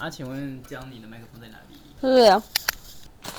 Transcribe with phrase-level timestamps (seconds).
[0.00, 1.76] 啊，请问江，你的麦克风在哪里？
[2.00, 2.42] 对啊，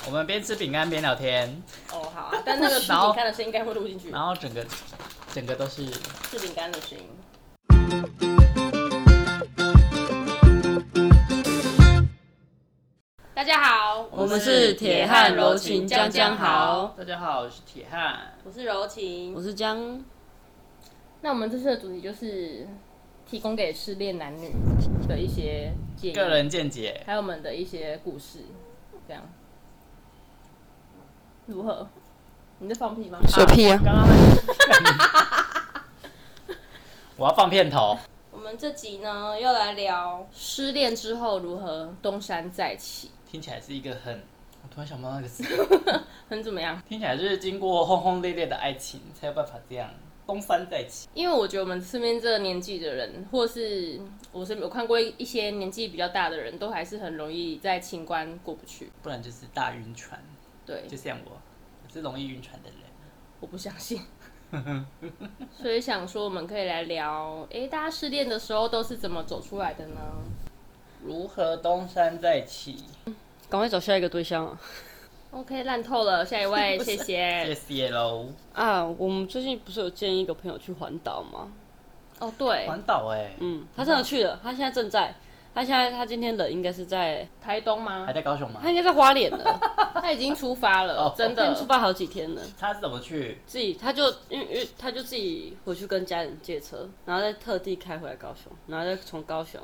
[0.06, 4.64] 我们边吃饼干边聊天，哦，好啊，但那个吃饼干的声音应该会录进去，然后整个
[5.32, 5.84] 整个都是
[6.30, 7.04] 吃饼干的声音。
[13.34, 18.34] 大家好，我们是铁汉柔情江江豪，大家好，我是铁汉。
[18.44, 19.42] 我是柔情我。
[19.42, 20.00] 是江，
[21.22, 22.68] 那我们这次的主题就是
[23.32, 24.52] 提供给失恋男女
[25.08, 28.40] 的一些建议，个人见解，还有我们的一些故事，
[29.08, 29.22] 这样
[31.46, 31.88] 如何？
[32.58, 33.18] 你在放屁吗？
[33.26, 33.80] 水屁啊！
[33.82, 34.14] 刚刚那
[37.16, 37.96] 我要放片头。
[38.30, 44.22] 我们这集呢要来聊失恋之后如何东山再起，听起来是一个很，
[44.62, 45.42] 我突然想不到那个词，
[46.28, 46.82] 很怎么样？
[46.86, 49.88] 听起来就是经过轰轰烈烈的爱情才有办法这样
[50.32, 51.08] 东山再起。
[51.12, 54.00] 因为我觉得我们身边这个年纪的人，或是
[54.32, 58.90] 我身边有看过一些年纪比较大的人，都还是很容易在情关过不去。
[59.02, 60.18] 不然就是大晕船，
[60.64, 61.32] 对，就像我，
[61.84, 62.78] 我是容易晕船的人。
[63.40, 64.00] 我不相信。
[65.52, 70.00] 所以想说，我们可以来聊，诶，大家失恋的时候都是怎么走出来的呢？
[71.04, 72.76] 如何东山再起？
[73.50, 74.58] 赶快找下一个对象啊！
[75.32, 77.54] OK，烂透了，下一位， 谢谢谢。
[77.54, 78.26] 谢喽。
[78.52, 81.50] 啊，我们最近不是有建议一个朋友去环岛吗？
[82.18, 85.14] 哦，对，环岛哎，嗯，他真的去了，他现在正在，
[85.54, 88.12] 他现在他今天人应该是在，台东吗还？
[88.12, 88.68] 在高雄吗他？
[88.68, 89.58] 应该在花莲了，
[90.02, 91.42] 他已经出发了，哦真的。
[91.42, 92.42] 他已经出发好几天了。
[92.58, 93.38] 他是怎么去？
[93.46, 99.58] 自己他就因为因为他就自己回去跟家人借车，然后再特地开回来高雄，然后再从高雄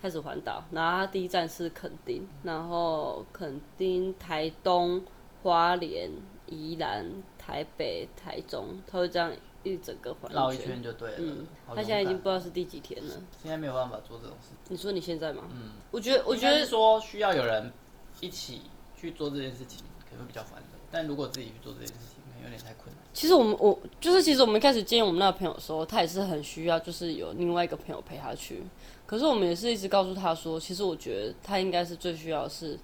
[0.00, 5.02] 开始环岛，然后他第一站是垦丁，然后垦丁、台东、
[5.42, 6.10] 花莲、
[6.46, 7.04] 宜兰、
[7.36, 9.32] 台北、台中，他会这样
[9.64, 11.16] 一整个环绕一圈就对了。
[11.18, 13.14] 嗯，他现在已经不知道是第几天了。
[13.42, 14.50] 现在没有办法做这种事。
[14.68, 15.42] 你说你现在吗？
[15.50, 17.72] 嗯，我觉得，我我觉得觉得说需要有人
[18.20, 18.62] 一起
[18.96, 20.78] 去做这件事情，可能会比较烦的。
[20.90, 23.04] 但如果自己去做这件事情，可能有点太困难。
[23.12, 28.62] 其实我们我就是其实我们一开始见我们那个朋友的时候，他也是很需要，就是有另外一个朋友陪他去。
[29.08, 32.78] 可是我们也是一直告诉他说，其实我觉得他应该是最需要的是，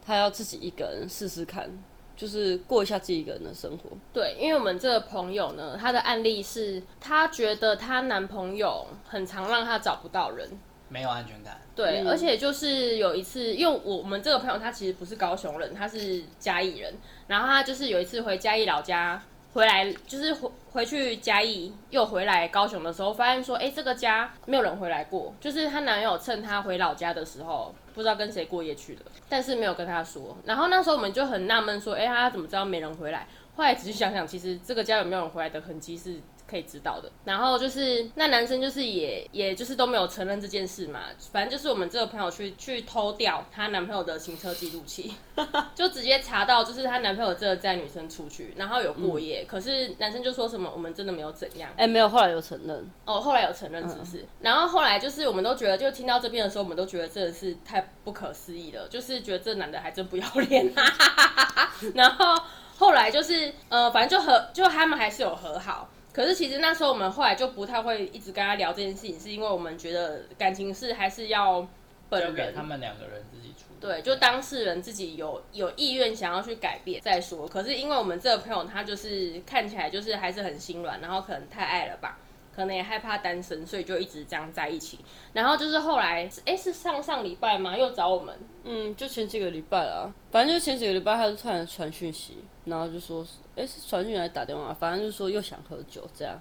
[0.00, 1.68] 他要自己一个人试试看，
[2.16, 3.90] 就是过一下自己一个人的生活。
[4.12, 10.48] 对，因为我们这个朋友呢，她的案例是，她觉得她男朋友很常让她找不到人，
[10.88, 12.08] 没有安全感，对，嗯。
[12.08, 16.94] 而且就是有一次，因为我我们这个朋友他其实不是高雄人，他是嘉义人，
[17.26, 19.20] 然后他就是有一次回嘉义老家
[19.56, 29.00] 回来，就是回回去嘉义又回来高雄的时候，发现说，哎、这个家没有人回来过，就是她男友趁她回老家的时候，不知道跟谁过夜去了，
[29.30, 30.36] 但是没有跟她说。
[30.44, 33.26] 然后那时候我们就很纳闷说，哎、她怎么知道没人回来？
[33.56, 37.10] 后来仔细想想，其实这个家有没有人回来的痕迹是可以知道的。
[37.24, 41.00] 然后就是那男生就是也也就是都没有承认这件事嘛，
[41.32, 45.14] 反正就是我们这个朋友去去偷掉她男朋友的行车记录器，
[45.74, 51.70] 就直接查到就是她男朋友真的载女生出去，然后有过夜，可是男生就说什么我们真的没有怎样。
[51.76, 52.90] 哎、没有，后来有承认。
[53.06, 54.24] 哦，后来有承认是不是？
[54.40, 61.72] 然后后来就是我们都觉得，就听到这边的时候，我们都觉得真的是太不可思议了，就是觉得这男的还真不要脸啊。
[61.94, 62.42] 然后
[62.76, 65.88] 后来就是呃，反正就和就他们还是有和好。
[66.12, 71.68] 可是其实那时候我们后来就不太会一直跟他聊这件事情，是因为我们觉得感情是还是要交
[72.08, 73.76] 本人给他们两个人自己处理。
[73.80, 77.46] 对，就当事人自己有有意愿想要去改变再说。
[77.46, 82.18] 可是因为我们这个朋友他就是看起来就是还是很心软，然后可能太爱了吧，
[82.54, 85.00] 可能也害怕单身，所以就一直这样在一起。
[85.34, 87.76] 然后就是后来，哎，是上上礼拜吗？
[87.76, 88.34] 又找我们，
[88.64, 94.74] 嗯，就前几个礼拜啦，反正就前几个礼拜，他就突然传讯息，然后就说，哎、是传讯息还是打电话？
[94.74, 96.38] 反正就说又想喝酒这样。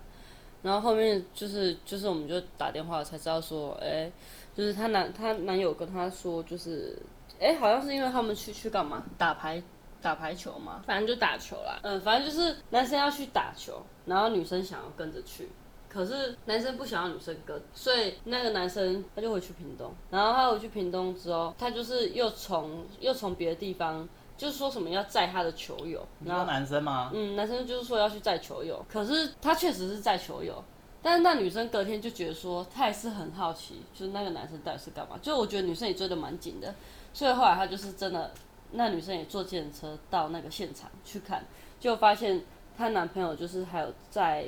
[0.62, 4.12] 然后后面就是就是我们就打电话才知道说，哎、
[4.54, 7.00] 就是她男她男友跟她说，就是，
[7.40, 9.04] 哎、好像是因为他们去去干嘛？
[9.18, 9.62] 打排
[10.02, 10.82] 打排球嘛。
[10.86, 11.80] 反正就打球啦。
[11.84, 15.48] 嗯，反正就是男生要去打球，然后女生想要跟着去，
[15.88, 27.12] 可是男生不想要女生跟，所以那个男生他就回去屏东，然后他回去屏东之后，他就是又从又从别的地方，就是说什么要载他的球友，你说男生吗？
[27.14, 30.64] 嗯，男生就是说要去载球友，可是他确实是载球友。
[31.02, 35.16] 但是那女生隔天就觉得说，她也是很好奇，就是那个男生到底是干嘛？
[35.22, 36.74] 就我觉得女生也追得蛮紧的，
[37.14, 38.32] 所以后来她就是真的，
[38.72, 41.46] 那女生也坐计程车到那个现场去看，
[41.80, 42.42] 就发现
[42.76, 44.48] 她男朋友就是还有在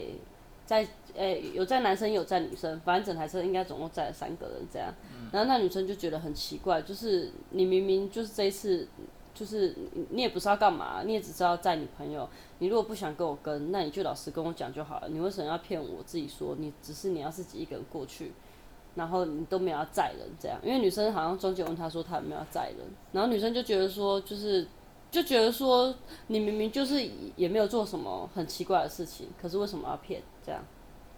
[0.66, 4.92] 在诶、有在男生有在女生，反正整台车应该总共载了三个人这样。
[5.32, 8.88] 然后那女生就觉得很奇怪，就是你明明就是这一次，
[9.38, 12.28] 就是你你也不知道干嘛，你也只知道载你朋友。
[12.60, 15.08] 你如果不想跟我跟，那你就老实跟我讲就好了。
[15.10, 18.32] 你为什么要骗我自己说你只是你要自己一个人过去？
[18.96, 24.68] 然后你都没有要载人这样，因为女生好像中间问他说他有没有要载人，然后女生就觉得说就是
[25.12, 25.94] 就觉得说
[26.26, 30.64] 你明明就是也没有做什么很奇怪的事情，可是为什么要骗这样？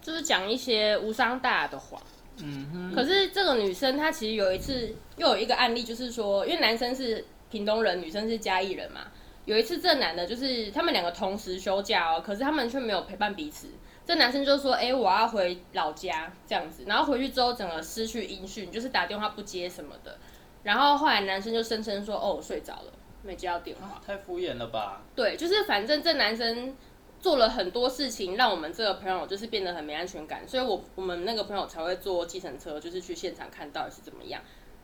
[0.02, 1.98] 就是讲一些无伤大雅的话。
[2.42, 9.02] 嗯哼，可是这个女生她其实有一次又有一个案例，就是说，因为男生是屏东人，女生是嘉义人嘛。
[9.46, 13.68] 有一次这男的就是他们两个同时休假哦，可是他们却没有陪伴彼此。
[14.06, 20.18] 这男生就说：“哎、我要回老家这样子。”然后回去之后，整个失去音讯，就是打电话不接什么的。
[20.64, 22.94] 然后后来男生就声称说：“哦，我睡着了，
[23.24, 23.88] 没接到电话。
[23.88, 25.02] 啊太敷衍了吧？
[25.16, 26.76] 对，就是反正这男生
[27.20, 34.42] 做了很多事情，让我们这个朋友就是变得很没安全感，所以我我们那个朋友才会坐计程车，就是去现场看到底是怎么样。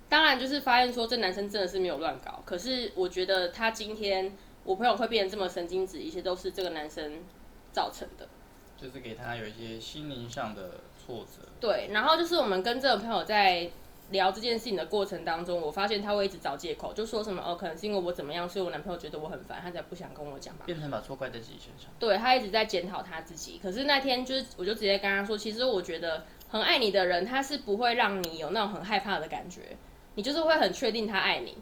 [0.07, 4.31] 当然，就是发现说这男生真的是没有乱搞，可是我觉得他今天
[4.63, 7.23] 我朋友会变得这么神经质，一切都是这个男生
[7.71, 8.27] 造成的。
[8.77, 11.47] 就是给他有一些心灵上的挫折。
[11.59, 13.69] 对，然后就是我们跟这个朋友在
[14.11, 20.65] 聊这件事情的过程当中，我发现他会一直找借口，就说什么哦，可能是因为我怎么样，所以我男朋友觉得我很烦，他才不想跟我讲吧。
[20.65, 21.89] 变成把错怪在自己身上。
[21.97, 29.77] 对他一直在检讨他自己，可是那天就是我就直接跟他说，其实我觉得很爱你的人，他是不会让你有那种很害怕的感觉，
[30.15, 31.55] 你就是会很确定他爱你，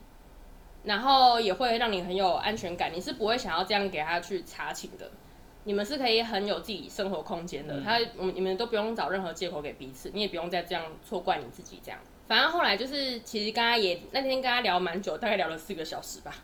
[0.84, 5.12] 然后也会让你很有安全感，你是不会想要这样给他去查寝的。
[5.66, 12.00] 你们是可以很有自己生活空间的，他我们你们都不用找任何借口给彼此，你也不用再这样错怪你自己这样。
[12.28, 16.36] 反正后来就是，其实跟他也那天跟他聊蛮久，大概聊了四个小时吧。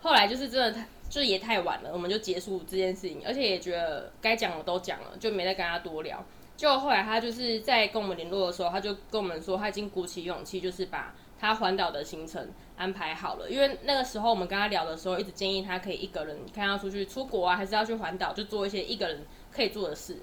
[0.00, 6.24] 后来就是真的太，就是也太晚了，我们就结束这件事情，而且也觉得该讲的都讲了，就没再跟他多聊。
[6.56, 13.50] 就后来他就是在跟我们联络的时候，他就跟我们说，他已经鼓起勇气，就是把他环岛的行程安排好了。
[13.50, 20.16] 因为那个时候我们跟他聊的时候，一直建议他可以一个人，看要出去出国啊，还是要去环岛，就做一些一个人可以做的事。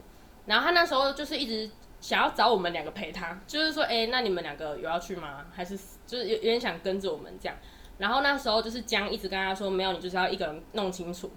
[0.46, 1.70] 然后他那时候就是一直
[2.00, 5.46] 想要找我们两个陪他，就是说，哎、那你们两个有要去吗？
[5.52, 5.78] 还是
[6.08, 7.58] 就是有有点想跟着我们这样。
[7.98, 11.30] 然后那时候就是江一直跟他说，没有，你就是要一个人弄清楚，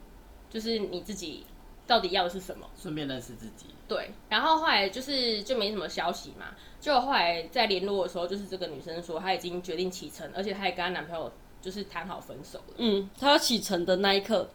[0.48, 1.44] 就是你自己
[1.88, 2.70] 到底要的是什么。
[2.76, 3.66] 顺便认识自己。
[3.88, 12.74] 对，然后后来就是就没什么消息嘛，就后来在联络的时候，就是这个女生说她已经决定启程，而且她也跟她男朋友就是谈好分手了。
[12.78, 14.50] 嗯，她要启程的那一刻，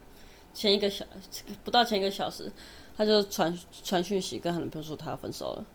[0.53, 1.05] 前一个小
[1.63, 2.51] 不到前一个小时，
[2.97, 5.65] 她就传传讯息跟她男朋友说她要分手了。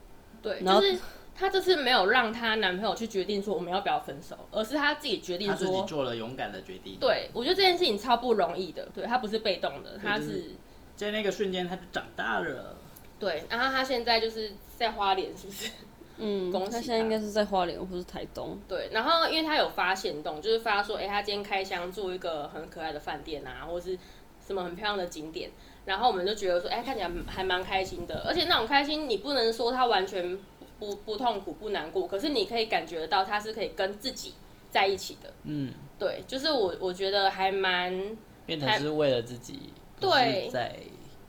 [0.43, 0.99] 对，然后就是
[1.35, 10.51] 她这次没有让她男朋友去决定说我们要不要分手，而是她自己决定她自己，做了勇敢的决定。，对我觉得这件事情超不容易的，对她不是被动的，她就是是
[10.97, 12.77] 在那个瞬间她就长大了。
[13.19, 15.71] 对，然后她现在就是在花莲，是不是？
[16.19, 18.59] 嗯，恭喜他现在应该是在花莲或是台东。
[18.69, 23.99] 对，然后因为他有发现动，就是发说，哎、他今天开箱住一个很可爱的饭店啊，或是
[24.47, 25.51] 什么很漂亮的景点，
[25.85, 30.39] 然后我们就觉得说，哎、看起来还蛮开心的，而且那种开心，你不能说他完全
[30.79, 34.35] 不不痛苦不难过，可是你可以感觉得到他是可以跟自己
[34.71, 35.33] 在一起的。
[35.45, 40.77] 嗯，对，就是我我觉得还蛮变成是为了自己，对在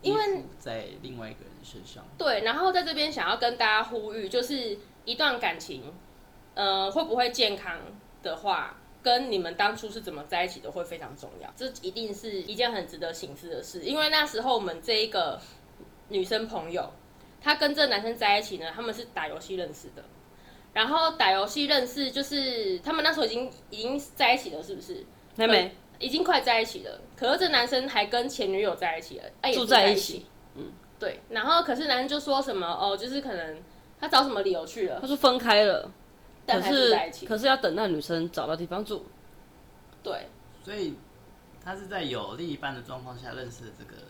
[0.02, 2.04] 因为在另外一个人身上。
[2.18, 5.94] 对，然后在这边想要跟大家呼吁，就是一段感情，
[6.54, 7.80] 呃，会不会健康
[8.22, 11.52] 的话，跟你们当初是怎么在一起的会非常重要。
[11.56, 15.40] 这一定是一件很值得醒思的事，因为那时候我们这一个
[16.10, 16.92] 女生朋友，
[17.42, 20.04] 她跟这男生在一起呢，他们是打游戏认识的。
[20.74, 25.06] 然后打游戏认识，就是他们那时候已经已经在一起了，是不是？
[25.36, 30.26] 妹妹已经快在一起了，可是这男生还跟前女友在一起了，住住在一起
[31.04, 31.20] 对。
[31.30, 33.62] 然后可是男生就说什么哦，就是可能
[34.00, 35.92] 他找什么理由去了他，说分开了，
[36.46, 37.26] 但可是是在一起。
[37.26, 39.06] 可是要等那女生找到地方住。
[40.02, 40.28] 对
[40.64, 40.96] 所以
[41.64, 44.02] 他是在有另一半的状况下认识的这个，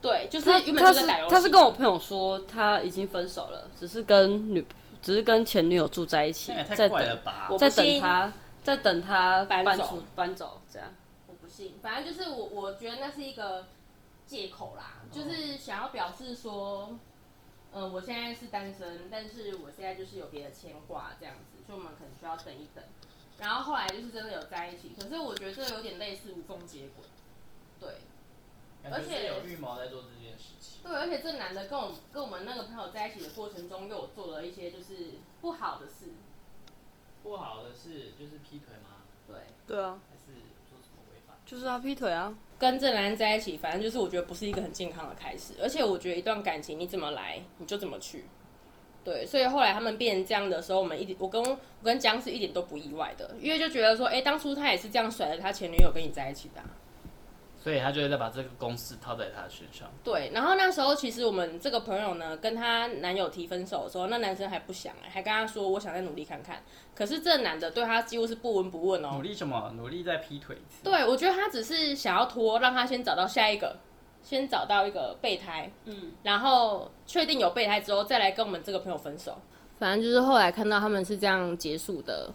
[0.00, 1.30] 对，就是他原本他就是打游戏。
[1.32, 4.64] 他是跟我朋友说他已经分手了，只是跟女
[5.00, 7.58] 只是跟前女友住在一起那也，太在怪了等吧我？
[7.58, 8.32] 在不信等他
[8.62, 10.88] 在等他搬搬走出搬走这样。
[11.26, 13.66] 我不信，反正就是我我觉得那是一个
[14.32, 16.98] 借口啦，就是想要表示说，
[17.72, 22.82] 嗯、我现在是单身，但是我现在就是有别的牵挂这样子，所以我们可能需要等一等。
[23.38, 27.04] 然后后来就是真的有在一起，可是我觉得这有点类似无缝接轨，
[27.78, 30.82] 对而且有预谋在做这件事情。
[30.82, 35.10] 对，而且这男的跟我跟我们那个朋友在一起的过程中，又有做了一些就是
[35.42, 36.06] 不好的事，
[37.22, 39.04] 不好的事就是劈腿吗？
[39.28, 39.36] 对。
[39.66, 40.32] 对啊，还是
[40.70, 41.34] 做什么违法？
[41.44, 42.34] 就是他劈腿啊。
[42.62, 48.24] 跟这男人在一起，反正就是我觉得不是一个很健康的开始，而且我觉得一段感情你怎么来你就怎么去，
[49.02, 56.62] 对，所以后来他们变成这样的时候，我们一点我跟我跟姜是一点都不意外的，因为就觉得说，哎、当初他也是这样甩了他前女友跟你在一起的、
[57.62, 59.88] 所以他就会再把这个公式套在他身上。
[60.02, 66.60] 对，然后那时候其实我们这个朋友呢，跟她男友提分手的时候，那男生还不想哎、还跟她说我想再努力看看。
[66.94, 69.22] 可是这男的对她几乎是不闻不问哦努。
[69.22, 69.72] 力什么？
[69.76, 70.56] 努力在劈腿。
[70.82, 73.76] 对，我觉得他只是想要拖，让他先找到下一个，
[74.22, 79.38] 先找到一个备胎，嗯，然后确定有备胎之后，再来跟我们这个朋友分手。
[79.78, 82.30] 反正就是后来看到他们是这样结束的，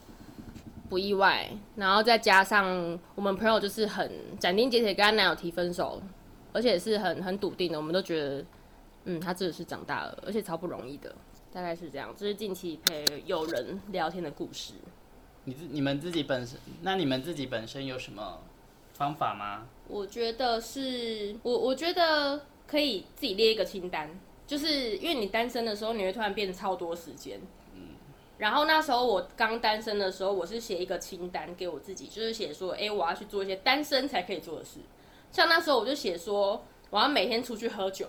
[0.90, 1.50] 不意外。
[1.76, 6.02] 然后再加上我们朋友就是很斩钉截铁跟她男友提分手，
[6.54, 8.46] 而且是很很笃定的，我们都觉得，
[9.06, 11.14] 嗯，他真的是长大了，而且超不容易的。
[11.54, 14.74] 大概是这样，这是近期陪友人聊天的故事。
[15.46, 18.42] 你自你们自己本身，那你们自己本身有什么
[18.94, 19.66] 方法吗？
[19.88, 27.40] 我觉得是，我我觉得可以自己列一个清单，就是因为你单身的时候，你会突然变超多时间。
[28.38, 34.80] 然后那时候我刚单身的时候，我是写一个清单给我自己，就是写说，哎，我要去做一些单身才可以做的事。
[35.32, 38.08] 像那时候我就写说，我要每天出去喝酒，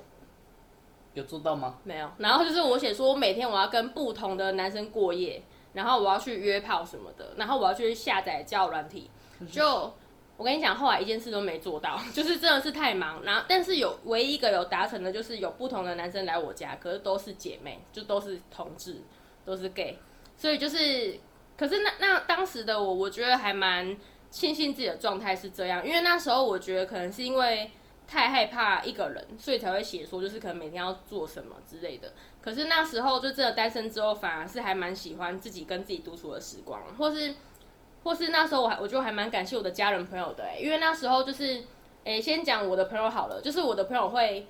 [1.14, 1.78] 有做到吗？
[1.82, 2.11] 没有。
[2.18, 5.42] 然后就是我写说，我每天我要跟不同的男生过夜，
[5.73, 9.11] 然后我要去约炮什么的，然后我要去下载交友软体。
[9.50, 9.92] 就
[10.37, 13.23] 我跟你讲，后来一件事都没做到， 就是真的是太忙。
[13.25, 19.02] 然后，但是有唯一一个有达成的，就是有不同的男生来我家，可是都是姐妹，就都是同志，
[19.44, 19.99] 都是 gay。
[20.38, 21.18] 所以就是，
[21.59, 23.95] 可是那那当时的我，我觉得还蛮
[24.30, 27.71] 庆幸自己的状态是这样，因为那时候我觉得可能是因为
[28.07, 32.12] 太害怕一个人，所以才会写说就是可能每天要做什么之类的。
[32.40, 37.35] 可是那时候就真的单身之后，反而是还蛮喜欢自己跟自己独处的时光，或是
[38.04, 41.62] 或是那时候我还我就还蛮感谢我的家人朋友的、因为那时候就是，
[42.04, 44.47] 诶、先讲我的朋友好了，就是我的朋友会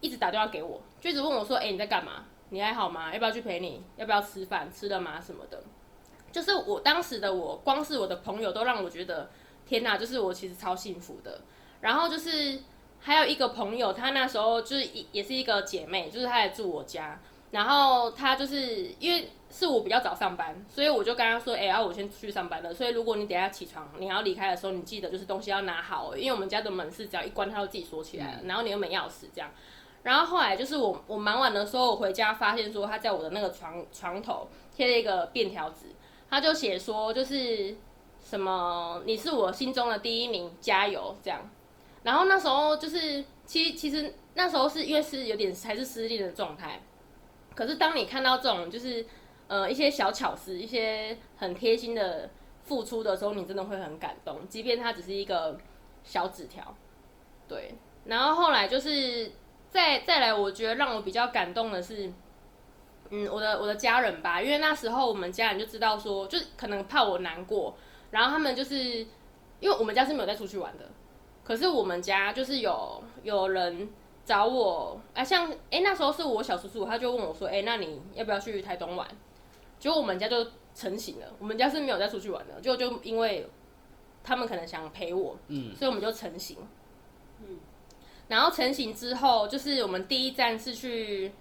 [0.00, 2.24] 一直打电话给我，就一直问我说，诶、你在干嘛？
[2.50, 3.12] 你还好吗？
[3.12, 3.82] 要不要去陪你？
[3.96, 4.70] 要不要吃饭？
[4.72, 5.20] 吃了吗？
[5.20, 5.62] 什么的。
[6.30, 9.30] 就是我当时的我，光是我的朋友都让我觉得，
[9.66, 11.40] 天哪，就是我其实超幸福的。
[11.80, 12.60] 然后就是
[13.00, 17.18] 还有一个朋友，她那时候就是也也是一个姐妹，就是她也住我家，
[17.50, 29.50] 然后她就是因为是我比较早上班，所以我就跟她说，哎、呀、我先出去上班了，所以如果你等下起床，你要离开的时候，你记得就是东西要拿好，因为我们家的门是只要一关，它就自己锁起来了，然后你又没钥匙这样。
[30.08, 35.84] 然后后来就是我我忙完的时候，我回家发现说他在我的那个床床头贴了一个便条纸，
[36.30, 37.76] 他就写说就是
[38.24, 41.38] 什么你是我心中的第一名，加油这样。
[42.02, 46.80] 然后那时候就是其其实那时候是因为是有点还是失恋的状态，
[47.54, 49.04] 可是当你看到这种就是
[49.46, 52.30] 呃一些小巧思，一些很贴心的
[52.64, 55.58] 付出的时候，你真的会很感动，即便它只是一个
[56.02, 56.74] 小纸条。
[57.46, 57.74] 对，
[58.06, 59.30] 然后后来就是
[59.70, 62.10] 再再来，我觉得让我比较感动的是，
[63.10, 67.76] 嗯，我的我的家人吧，因为那时候我们家人就知道说，就是可能怕我难过，
[68.10, 68.78] 然后他们就是
[69.60, 70.88] 因为我们家是没有再出去玩的，
[71.44, 73.88] 可是我们家就是有有人
[74.24, 79.06] 找我，啊，像哎、那时候是我小叔叔，他就问我说，哎、那你要不要去台东玩？
[79.78, 83.48] 结果我们家就成型了，我们家是没有再出去玩的，就就因为
[84.24, 86.56] 他们可能想陪我，嗯，所以我们就成型。
[88.28, 91.32] 然后成型之后，就是我们第一站是去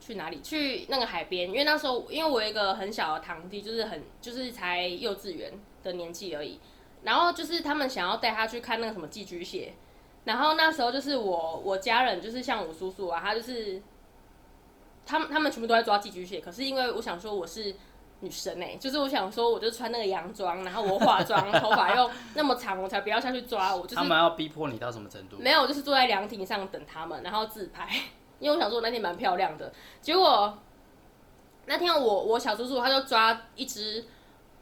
[0.00, 0.40] 去哪里？
[0.40, 5.52] 去那个海边，因为那时候因为我有一个很小的堂弟，就是很就是才幼稚园
[5.82, 6.58] 的年纪而已。
[7.02, 9.74] 然后就是他们想要带他去看那个什么寄居蟹，
[10.24, 13.80] 然后那时候就是我我家人就是像我叔叔啊，他就是
[15.06, 17.74] 他们他们全部都在抓寄居蟹，可是因为我想说我是
[18.20, 25.36] 女生哎、就是我想说我就穿那个洋装，然后我化妆，头发又那么长，我才不要下去抓，我就是他们要逼迫你到什么程度？
[25.38, 27.88] 没有，就是坐在凉亭上等他们，然后自拍，
[28.40, 29.72] 因为我想说我那天蛮漂亮的。
[30.00, 30.58] 结果
[31.66, 34.04] 那天我我小叔叔他就抓一只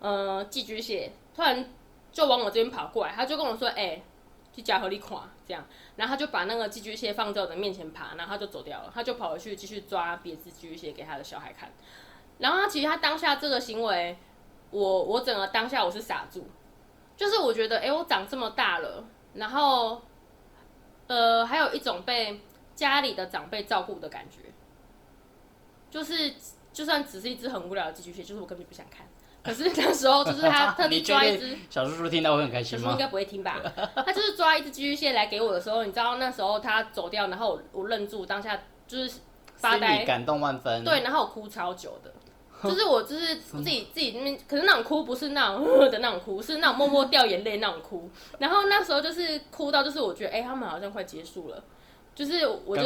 [0.01, 1.65] 呃寄居蟹，突然
[2.13, 4.03] 就往我这边跑过来，他就跟我说：“哎、
[4.55, 5.65] 去夹河里垮这样。”
[5.97, 11.71] 然后他就把那个寄居蟹放在我的面前爬，然后他就走掉了，他就跑回去继续抓别只寄居蟹给他的小孩看。
[12.39, 14.17] 然后他其实他当下这个行为，
[14.71, 16.47] 我我整个当下我是傻住，
[17.17, 20.03] 就是我觉得，哎、我长这么大了，然后
[21.07, 22.41] 呃，还有一种被
[22.75, 24.53] 家里的长辈照顾的感觉，
[25.91, 26.35] 就是
[26.73, 29.07] 就算只是一只很无聊的寄居蟹，就是我根本不想看。
[29.43, 32.85] 可是那时候就是他 特地抓一只，小叔叔听到会很开心吗？
[32.85, 33.63] 小叔应该不会听吧？
[33.95, 39.21] 他就是抓一只寄居蟹来给我的时候，你知道那时候他走掉，然后我我愣住，当下就是
[39.55, 40.83] 发呆，感动万分。
[40.83, 42.13] 对，然后我哭超久的。
[42.73, 48.11] 就是我就是自己自己那边，可是那种哭不是那种 的那种哭，是那种默默掉眼泪那种哭。
[48.39, 51.63] 然后那时候就是哭到，就是我觉得哎、他们好像快结束了，
[52.15, 52.85] 就是我就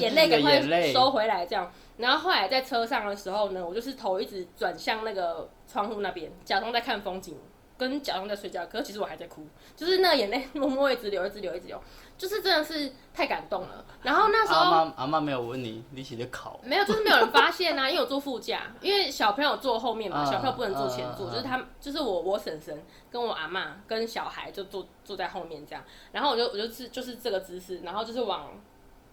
[0.00, 0.60] 眼泪赶快。
[0.92, 1.70] 收回来这样。
[1.98, 7.36] 然后后来在车上的时候呢，我就是头一直转向那个窗户那边，假装在看风景，
[7.78, 11.80] 跟假装在睡觉，可是其实我还在哭，就是那个眼泪默默一直流，一直流，一直流，
[12.18, 13.84] 就是真的是太感动了。
[14.02, 28.50] 然后那时候阿妈阿妈没有问你，你起的考，没有，就是没有人发现啊，因为我坐副驾，因为小朋友坐后面嘛，嗯小朋友不能坐前座，就是他，就是我我婶婶跟我阿妈跟小孩就坐坐在后面这样，然后我就我就是就是这个姿势，然后就是往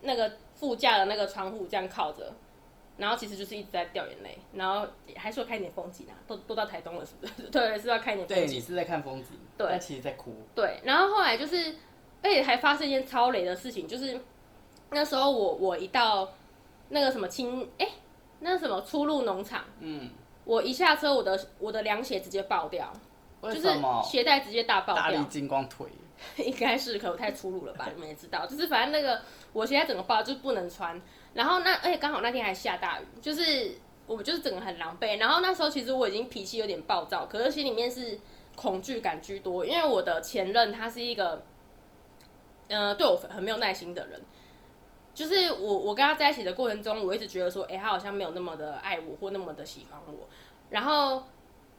[0.01, 2.33] 那个副驾的那个窗户这样靠着，
[2.97, 7.43] 然后其实就是一直在掉眼泪，然后还说看一点风景啊，都都到台东了是不是？
[7.51, 8.45] 对，是要看一点风景。
[8.47, 10.33] 对你是在看风景，对但其实在哭。
[10.55, 11.75] 对，然后后来就是，
[12.21, 14.19] 而且还发生一件超雷的事情，就是
[14.91, 16.31] 那时候我我一到
[16.89, 17.87] 那个什么青哎、
[18.39, 20.09] 那什么初露农场，嗯，
[20.45, 22.93] 我一下车，我的我的凉鞋直接爆掉，
[23.41, 23.67] 就是？
[24.03, 25.87] 鞋带直接大爆大力掉，金光腿，
[26.37, 27.89] 应该是可我太粗鲁了吧？
[27.93, 29.21] 你们也知道，就是反正那个
[29.51, 31.01] 我鞋带整个爆，就是不能穿。
[31.35, 33.71] 然后那而且刚好那天还下大雨，就是
[34.07, 35.19] 我就是整个很狼狈。
[35.19, 38.17] 然后那时候其实我已经脾气有点暴躁，可是心里面是
[38.55, 41.43] 恐惧感居多，因为我的前任他是一个，
[42.69, 44.19] 呃，对我很没有耐心的人。
[45.13, 50.27] 就是我我跟他在一起的过程中，我一直觉得说，哎、他好像没有那么的爱我或那么的喜欢我。
[50.69, 51.23] 然后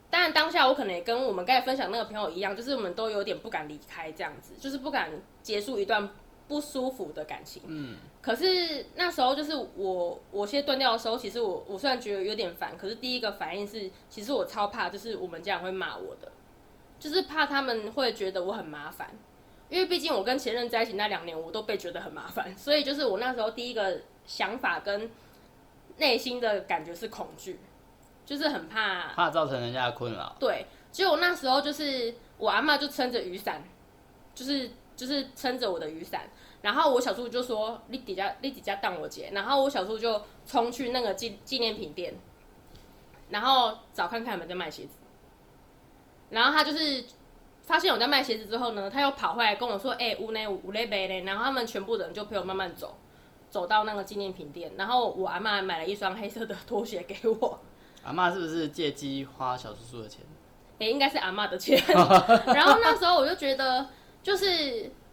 [0.08, 5.10] 当然当下我可能也跟我们刚才分享那个朋友一样，就是我们都有点不敢离开这样子，就是不敢
[5.42, 6.08] 结束一段
[6.48, 7.62] 不舒服的感情。
[7.66, 16.30] 嗯，可是那时候就是我我先断掉的时候，其实我我虽然觉得有点烦，可是第一个反应是，其实我超怕，就是我们家人会骂我的，
[16.98, 19.10] 就是怕他们会觉得我很麻烦，
[19.68, 25.10] 因为毕竟我跟前任在一起那两年，我都被觉得很麻烦， 所以就是我那时候第一个想法跟
[25.98, 27.58] 内心的感觉是恐惧，
[28.24, 30.36] 就是很怕怕造成人家的困扰。
[30.38, 33.62] 对，结果那时候就是我阿妈就撑着雨伞，
[34.34, 36.22] 就是就是撑着我的雨伞，
[36.62, 42.14] 然后我小叔就说你底下你底下当我姐，然后我小叔就冲去那个纪纪念品店，
[43.30, 44.90] 然后找看看有没有在卖鞋子，
[46.30, 47.04] 然后他就是
[47.62, 52.96] 发现我在卖鞋子之后呢，他又跑回来跟我说，哎、屋内五类杯嘞，然后他们全部人就陪我慢慢走。
[53.48, 57.58] 走到那个纪念品店，然后我阿妈买了一双黑色的拖鞋给我，
[58.02, 60.20] 阿妈是不是借机花小叔叔的钱？
[60.78, 61.80] 也、应该是阿妈的钱。
[62.52, 63.88] 然后那时候我就觉得，
[64.26, 64.46] 就是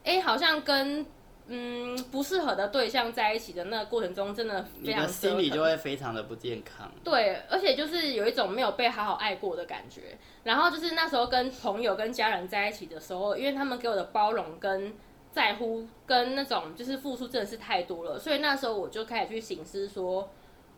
[0.04, 1.06] 哎、诶好像跟
[1.46, 6.92] 嗯不适合的对象在一起的那个过程中，真的你非常的心理折腾就会非常的不健康。
[7.04, 10.18] 对，而且就是有一种没有被好好爱过的感觉。
[10.44, 14.92] 然后就是那时候跟朋友、跟家人在一起的时候，因为他们给我的包容跟
[15.32, 20.28] 在乎，跟那种就是付出真的是太多了，所以那时候我就开始去醒思说，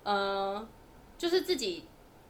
[0.04, 0.68] 呃，
[1.18, 1.86] 就是自己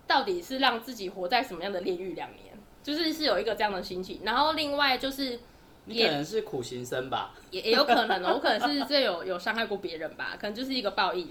[0.06, 4.22] 到底是让自己活在什么样的炼狱两年，就是是有一个这样的心情。
[4.24, 5.39] 然后另外就是
[5.86, 7.34] 你可能是苦行僧吧？
[7.52, 11.30] 也也有可能哦，我可能是这有有伤害过别人吧，可能就是一个报应。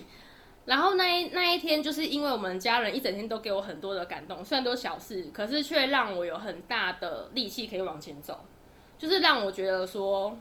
[0.64, 8.40] 然后那一那一天，就是因为我们家人一整天都给我很多的感动，虽然都是小事，可是却让我有很大的力气可以往前走，
[8.96, 10.34] 就是让我觉得说，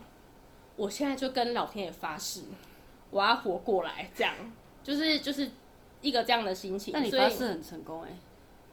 [0.76, 2.40] 我现在就跟老天爷发誓，
[3.10, 4.34] 我要活过来，这样
[4.82, 5.50] 就是就是
[6.00, 6.94] 一个这样的心情。
[6.94, 8.08] 那你所以发誓很成功哎、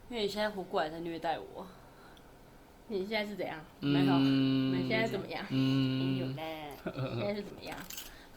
[0.09, 1.67] 因为你现在活过来在虐待我，
[2.91, 3.57] 你现在是怎样？
[3.79, 5.43] 没有嗯你现在怎么样？
[5.49, 6.43] 没有嗯，嘞。
[7.17, 7.75] 现在是怎么样？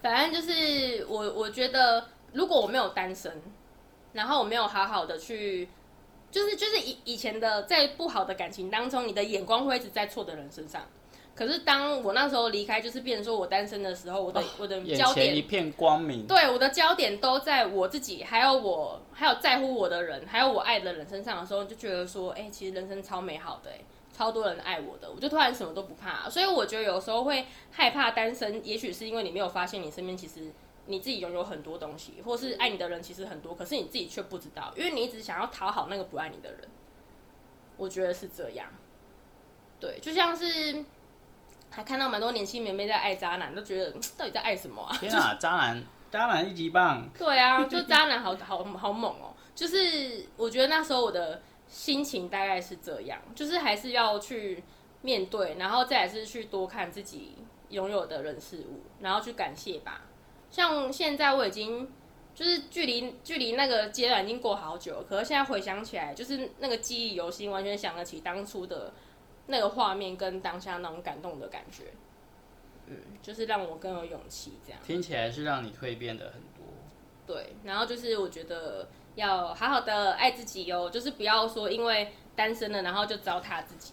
[0.01, 3.43] 反正就是我，我觉得如果我没有单身，
[4.13, 5.69] 然后我没有好好的去，
[6.31, 10.83] 就是就是以以前的在不好的感情当中，你的眼光会一直在错的人身上。
[11.35, 16.25] 可是当我那时候离开，就是变成说我单身的时候，我的、我的焦点一片光明。
[16.29, 23.81] 对，我的焦点都在我自己，还有我，还有在乎我的人，还有我爱的人身上的时候，就觉得说，哎、其实人生超美好的、哎，
[24.17, 26.31] 超多人爱我的，我就突然什么都不怕。
[26.31, 30.53] 所以我觉得有时候会害怕单身，也许是因为你没有发现你身边其实
[30.87, 36.61] 你自己拥有很多东西，或是爱你的人其实很多，可是你自己却不知道，因为你一直想要讨好那个不爱你的人。
[37.77, 38.69] 我觉得是这样，
[39.81, 40.85] 对，就像是
[41.71, 44.95] 还看到蛮多年轻妹妹在爱渣男，都觉得嗯到底在爱什么啊？
[45.01, 47.09] 天啊，渣男，渣男一级棒！
[47.19, 51.43] 对啊，就渣男好好好猛哦、就是我觉得那时候我的
[51.75, 54.63] 心情大概是这样，就是还是要去
[55.03, 57.35] 面对，然后再来是去多看自己
[57.71, 60.03] 拥有的人事物，然后去感谢吧。
[60.53, 61.91] 像现在我已经
[62.33, 68.93] 就是距离距离那个阶段已经过好久了，可是现在回想起来，就是那个记忆犹新，完全想得起当初的
[69.49, 71.87] 那个画面跟当下那种感动的感觉。
[72.87, 74.81] 嗯，就是让我更有勇气这样。
[74.87, 76.65] 听起来是让你蜕变的很多。
[77.27, 83.93] 对，然后就是我觉得要好好的爱自己哦，就是不要说因为单身了，然后就糟蹋自己，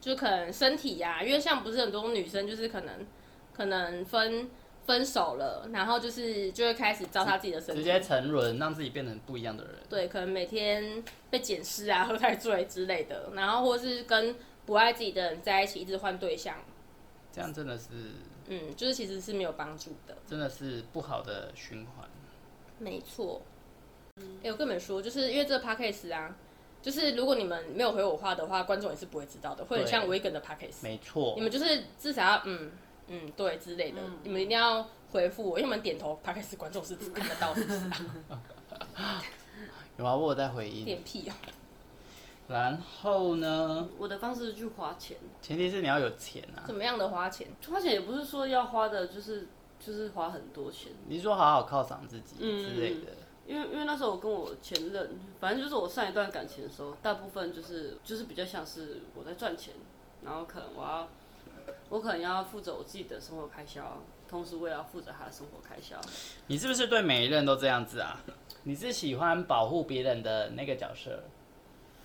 [0.00, 3.06] 就可能身体呀、因为像不是很多女生就是可能
[3.52, 4.50] 可能分
[4.86, 9.74] 分手了，然后就是就会开始糟蹋自己的身体，直接沉沦，让自己变成不一样的人。
[9.88, 16.56] 对，可能每天被检视啊、喝太醉之类的，然后或是跟不爱自己的人在一起，一直换对象，
[17.30, 17.86] 这样真的是
[18.48, 20.16] 嗯，就是其实是没有帮助的。
[20.26, 22.08] 真的是不好的循环。
[22.78, 23.42] 没错。
[24.42, 26.34] 哎、我跟你们说，就是因为这个 podcast 啊，
[26.80, 30.82] 就是如果你们没有回我话的话，观众也是不会知道的，会很对像维根的 podcast。
[30.82, 32.70] 没错你，们就是至少要嗯
[33.08, 37.80] 嗯对之类的，你们一定要回复我，因为你们点头 podcast 观众是看得到是不是
[38.94, 39.22] 啊？
[39.98, 40.84] 有啊，我有在回应。
[40.84, 41.34] 点屁啊、
[42.48, 46.62] 然后呢，我的方式是去花钱，前提是你要有钱啊。
[46.66, 47.48] 怎么样的花钱？
[47.68, 49.48] 花钱也不是说要花的，就是
[49.80, 50.92] 就是花很多钱。
[51.08, 53.12] 你是说好好犒赏自己嗯之类的？
[53.48, 59.72] 因为因为那时候我跟我前任，反正就是我上一段感情的时候，大部分就是就是比较像是我在赚钱，
[60.22, 61.08] 然后可能我要
[61.88, 65.98] 我可能要负责我自己的生活开销，同时我也要负责他的生活开销。
[66.48, 68.20] 你是不是对每一任都这样子啊？
[68.64, 71.24] 你是喜欢保护别人的那个角色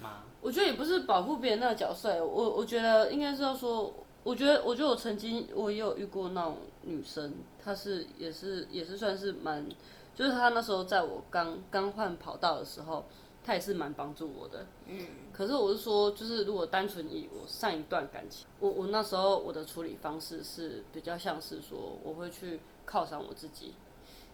[0.01, 0.23] 吗？
[0.39, 9.65] 我觉得也不是保护别人那个角色，我我觉得应该是要说，我觉得我觉得我曾经我也有遇过那种女生，她是也是也是算是蛮，
[10.15, 13.06] 就是他那时候在我刚刚换跑道的时候，
[13.43, 14.65] 他也是蛮帮助我的。
[14.88, 15.08] 嗯。
[15.34, 23.73] 可是我是说，就是如果单纯以我上一段感情，我我那时候我的处理方式是比较像是说，我会去犒赏我自己，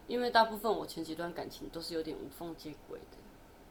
[0.08, 3.18] 因为大部分我前几段感情都是有点无缝接轨的。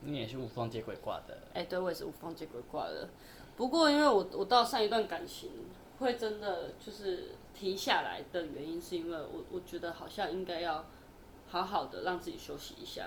[0.01, 3.09] 你也是无缝接轨挂的，哎、对我也是无缝接轨挂的。
[3.57, 5.51] 不过因为我我到上一段感情
[5.99, 10.87] 会真的就是停下来的原因，是因为我我觉得好像应该要
[11.48, 13.06] 好好的让自己休息一下，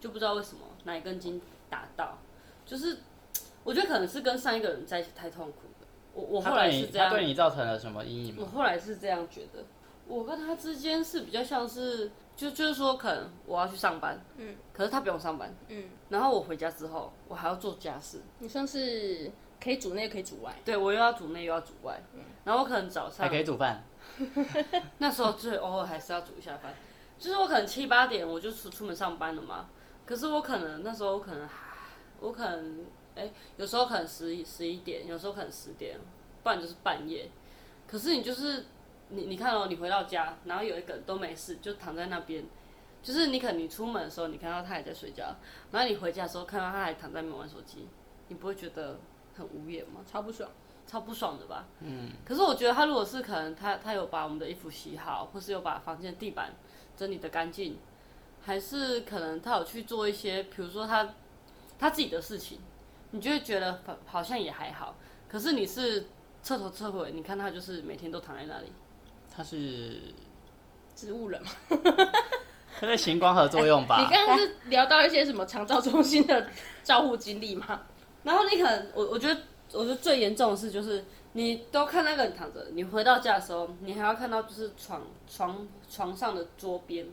[0.00, 2.18] 就不知道为什么哪一根筋打到，
[2.64, 2.98] 就是
[3.64, 5.86] 我觉得可能是跟上一个人在一起太痛苦了。
[6.14, 8.56] 我我后来是这样，他对你造成了什么阴影吗我？
[8.56, 9.64] 后来是这样觉得，
[10.06, 19.30] 我跟他之间是比较像是，就就是说，可能我要去上班，嗯，可是他不用上班，嗯，然后我回家之后，我还要做家事，你像是
[19.62, 22.00] 可以煮内可以煮外，对我又要煮内又要煮外，
[22.44, 23.84] 然后我可能早上还可以煮饭，
[24.98, 26.72] 那时候最偶尔还是要煮一下饭，
[27.18, 29.68] 就是我可能七八点我就出出门上班了嘛，
[30.06, 31.48] 可是我可能那时候我可能
[32.20, 32.84] 我可能
[33.16, 35.98] 哎、有时候可能十一十一点，有时候可能十点，
[36.44, 37.28] 不然就是半夜，
[37.88, 38.66] 可是你就是
[39.08, 42.44] 你你看哦，你回到家，然后有一个人都没事，就躺在那边。
[43.02, 45.34] 就是你可能你出门的时候，你看到他还在睡觉，
[45.72, 47.88] 然后你回家的时候看到他还躺在那边玩手机，
[48.28, 48.98] 你不会觉得
[49.36, 50.00] 很无言吗？
[50.06, 50.48] 超不爽。
[50.86, 51.66] 超不爽的吧？
[51.80, 52.10] 嗯。
[52.24, 56.52] 可是我觉得他如果是可能他他有把我们的衣服洗好，或是有把房间地板
[56.98, 57.78] 整理的干净，
[58.44, 61.14] 还是可能他有去做一些，比如说他
[61.78, 62.58] 他自己的事情，
[63.12, 64.96] 你就会觉得好好像也还好。
[65.28, 66.06] 可是你是
[66.42, 68.72] 彻头彻尾，你看他就是每天都躺在那里，
[69.34, 70.00] 他是
[70.96, 71.50] 植物人吗，
[72.80, 74.00] 他在行光合作用吧？
[74.00, 76.48] 你刚刚是聊到一些什么长照中心的
[76.82, 77.82] 照护经历吗？
[78.24, 79.40] 然后你可能我我觉得
[79.72, 87.06] 我觉得最严重的是就是你都看那个人躺着，你回到家的时候，你还要看到就是床床床上的桌边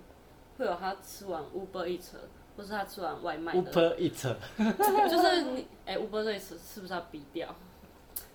[0.58, 2.14] 会有他吃完 Uber Eats
[2.58, 4.36] 或是他吃完外卖的，Uber Eat，
[5.10, 7.54] 就是你哎、Uber Eats 是不是要逼掉？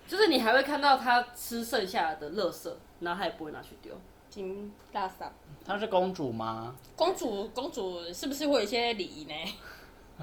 [0.06, 3.94] 就是你还会看到他吃剩下的垃圾，然后他也不会拿去丢。
[4.28, 5.32] 金大嫂，
[5.64, 6.74] 她是公主吗？
[6.94, 9.34] 公主公主是不是会有一些礼仪呢？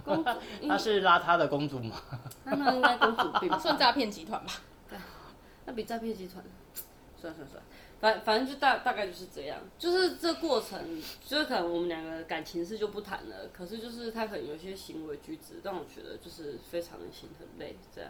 [0.06, 0.32] 公主，
[0.68, 1.96] 她是邋遢的公主吗？
[2.46, 3.58] 那那应该公主病吧？
[3.60, 4.52] 算诈骗集团吧。
[5.68, 6.42] 那比诈骗集团，
[7.20, 7.62] 算算算，
[8.00, 10.80] 反反正就大大概就是这样，就是这过程，
[11.26, 18.10] 就是可能我们两个感情事就不谈了，可是就是他可能有些行为举止让我觉得就是非常的心很累这样，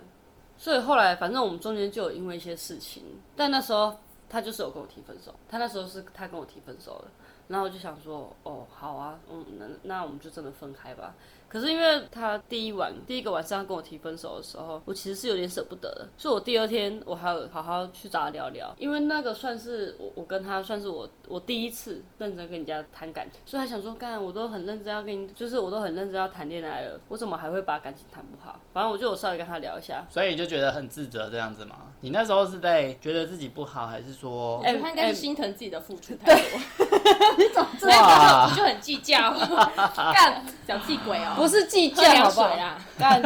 [0.55, 3.03] 所以后来反正我们中间就有因为一些事情，
[3.35, 3.97] 但那时候
[4.29, 7.11] 他就是有跟我提分手，他那时候是他跟我提分手了，
[7.47, 11.15] 然后我就想说，哦，好啊，嗯，那那我们就真的分开吧。
[11.49, 28.59] 可是因为他第一晚第一个晚上跟我提分手的时候，我其实是有点舍不得的，所以我第二天我还有好好去找他聊聊，因为那个算是我我跟他算是我我第一次认真跟人家谈感情，所以他想说，干我都很认真要跟你，就是我都很认真要谈恋爱了，我怎么还会把感情谈不好？
[28.73, 31.75] 反正我就有稍微跟他聊一下，所以你就觉得很自责这样子嘛？
[32.01, 39.33] 你那时候是在觉得自己不好，还是说我觉得他应该是心疼自己的付出太多，所以哇他就很计较，
[40.13, 41.35] 干小气鬼哦。
[41.37, 42.77] 不是计较好不好？
[42.99, 43.21] 干，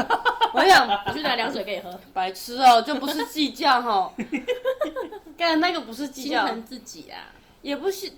[0.54, 4.13] 我想我去拿凉水给你喝， 白痴哦、就不是计较哈，
[5.38, 7.32] 干那个不是计较，心疼自己啊。
[7.62, 8.12] 也不是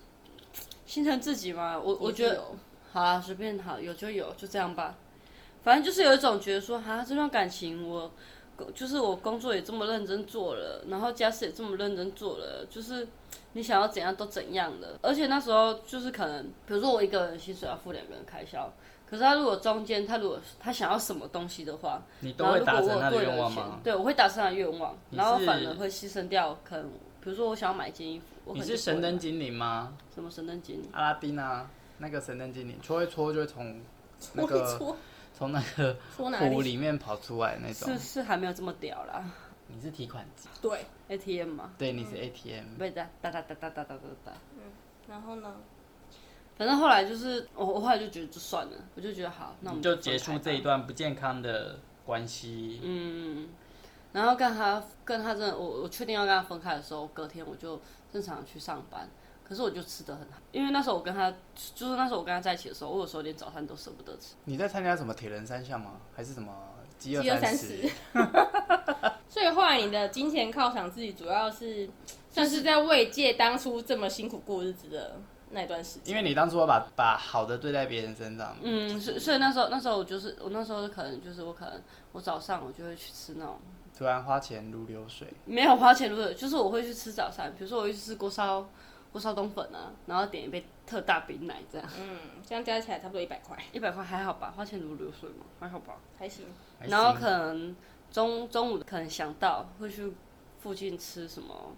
[0.85, 1.77] 心疼自己嘛。
[1.77, 2.43] 我我觉得
[2.91, 4.95] 好啊，随便好，有就有，就这样吧。
[5.63, 8.11] 反正就是有一种觉得说，哈，这段感情我
[8.73, 13.07] 就是我工作也这么认真做了，然后家事也这么认真做了，就是
[13.53, 14.97] 你想要怎样都怎样的。
[15.01, 18.71] 而且那时候就是可能，比如说我一个人薪水要付两个人开销，
[19.13, 23.79] 可可是他如果中间他如果他想要什么东西的话，你都会达成他的愿望吗？
[23.83, 26.89] 对，我会达成他的愿望，然后反而会牺牲掉可能，
[27.21, 29.95] 比如说我想要买一件衣服，我可你是神灯精灵吗？
[30.15, 30.89] 什么神灯精灵？
[30.93, 33.79] 阿拉丁啊，那个神灯精灵搓一搓就会从
[34.33, 34.97] 那个搓，
[35.37, 35.95] 从那个？
[36.17, 37.99] 湖里面跑出来那种是。
[37.99, 39.23] 是还没有这么屌啦
[39.67, 42.65] 你是提款机，对，，ATM 嘛，对，你是 ATM。
[42.77, 44.31] 不会哒哒哒哒哒哒哒哒哒。
[45.07, 45.53] 然后呢？
[46.57, 50.61] 反正后来就是我，我后来就觉得就算了，我就觉得好，那我们你就结束这一。
[50.61, 52.79] 段不健康的关系。
[52.83, 53.49] 嗯，
[54.11, 59.09] 然后跟他跟他真的，我我确定要跟他分开的时候，隔天我就正常去上班。
[59.45, 61.29] 可是我就吃的很好，因为那时候我跟他，
[61.75, 64.35] 就是那时候我跟他在一起的时候，我有时候连早餐都舍不得吃。
[64.45, 65.99] 你在参加什么铁人三项吗？
[66.15, 66.53] 还是什么
[66.97, 67.91] 饥饥饿三饿十十？
[69.27, 71.89] 所以后来你的金钱犒赏自己，主要是
[72.31, 75.19] 算是在慰藉当初这么辛苦过日子的
[75.53, 76.15] 那段时间。
[76.15, 83.59] 因为你当初要把把好的对待别人身上，嗯，所以所以那时候那时候我就是我那时候可能就是我可能我早上我就会去吃那种
[83.97, 85.27] 突然花钱如流水。
[85.45, 88.67] 没有花钱如流水，就是我会去吃早餐，比如说我会去吃锅烧
[89.11, 95.93] 锅烧冬粉啊，然后点一杯特大冰奶这样，嗯，这样加起来差不多一百块，一百块还好吧，花钱如流水嘛，还好吧。
[96.17, 96.45] 还行。
[96.87, 97.75] 然后可能
[98.11, 100.11] 中中午可能想到会去
[100.59, 101.71] 附近吃什么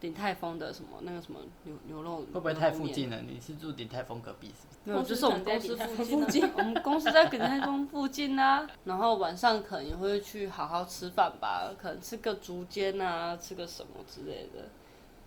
[0.00, 2.70] 鼎泰丰的什么那个什么牛牛肉，会不会太？
[2.70, 3.20] 附近了？
[3.22, 4.78] 你是住鼎泰丰隔壁是不是？
[4.84, 8.66] 没有，就是我们公司附近、啊， 我们公司在鼎泰丰附近啊。
[8.84, 14.68] 然后晚上可能也会去好好吃饭吧，可能吃个竹煎啊，吃个什么之类的。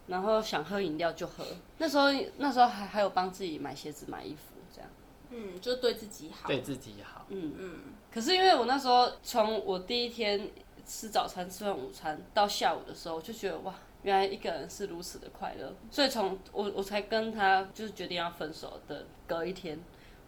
[0.08, 1.46] 然后想喝饮料就喝。
[1.78, 2.08] 那时候
[2.38, 4.90] 那时候还还有帮自己买鞋子、买衣服这样。
[5.30, 6.48] 嗯，就对自己好。
[6.48, 7.26] 对自己好。
[7.30, 7.80] 嗯嗯。
[8.12, 10.50] 可是因为我那时候从我第一天
[10.86, 13.74] 吃早餐、吃完午餐到下午的时候，我就觉得哇，
[14.04, 15.74] 原来一个人是如此的快乐。
[15.90, 19.80] 所以从我我才跟他就是决定要分手的隔一天，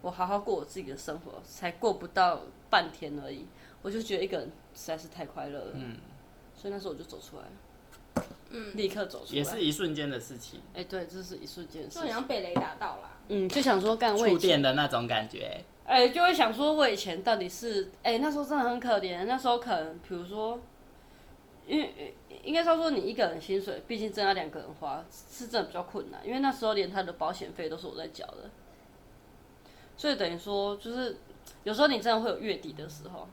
[0.01, 3.45] 我好好过我自己的生活，才过不到半天而已，
[3.81, 5.71] 我就觉得一个人实在是太快乐了。
[5.73, 5.97] 嗯。
[6.55, 8.25] 所以那时候我就走出来了。
[8.51, 9.37] 嗯，立刻走出来。
[9.37, 12.15] 也是一瞬间的事情，哎、对，这是一瞬间的事就很情。
[12.15, 13.09] 像被雷打到啦。
[13.27, 15.59] 嗯，就想说干触电的那种感觉。
[15.85, 19.25] 哎、就会想说，我以前到底是哎、那时候真的很可怜。
[19.25, 20.59] 那时候可能，比如说，
[21.65, 26.19] 因为应该说说你一个人薪水，毕竟真的要两个人花，是真的比较困难。
[26.25, 28.49] 因为那时候连他的保险费都是我在缴的，
[29.95, 31.17] 所以等于说，就是
[31.63, 33.27] 有时候你真的会有月底的时候，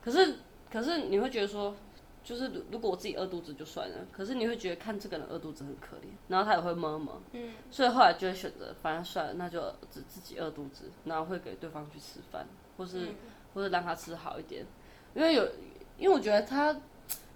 [0.00, 0.36] 可是
[0.70, 1.74] 可是你会觉得说，
[2.24, 13.08] 就是如如果我自己饿肚子就算了，可是你会觉得看这个人饿肚子很可怜，然后他也会摸摸，嗯，所以后来就会选择，反正算了，那就自自己饿肚子，然后会给对方去吃饭，或是、
[13.54, 14.64] 或是让他吃好一点，
[15.14, 15.46] 因为有，
[15.98, 16.74] 因为我觉得他，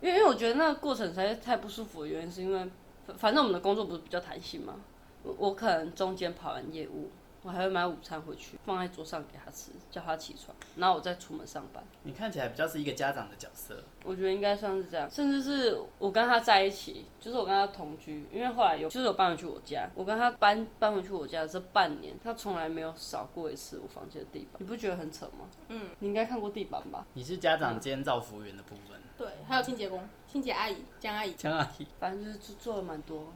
[0.03, 2.69] 因为因为我觉得那个过程实在是太不舒服的原因，是因为
[3.07, 4.75] 反反正我们的工作不是比较弹性嘛，
[5.23, 7.09] 我我可能中间跑完业务，
[7.43, 11.83] 我还会买午餐回去放在桌上给他吃，叫他起床，然后我再出门上班。
[12.03, 25.47] 你看起来比较是一个家长的角色，我觉得应该算是这样，甚至是我跟他在一起，就是我跟他同居，因为后来有就是有搬回去我家，我跟他搬搬回去我家这半年，他从来没有扫过一次我房间的地板，你不觉得很扯吗？
[25.69, 27.07] 嗯，你应该看过地板吧？
[27.15, 29.01] 你是家长兼造福员的部分。
[29.23, 31.33] 对，还有清洁工、清洁阿姨、江阿姨。
[31.35, 33.33] 江阿姨，反正就是做做了蛮多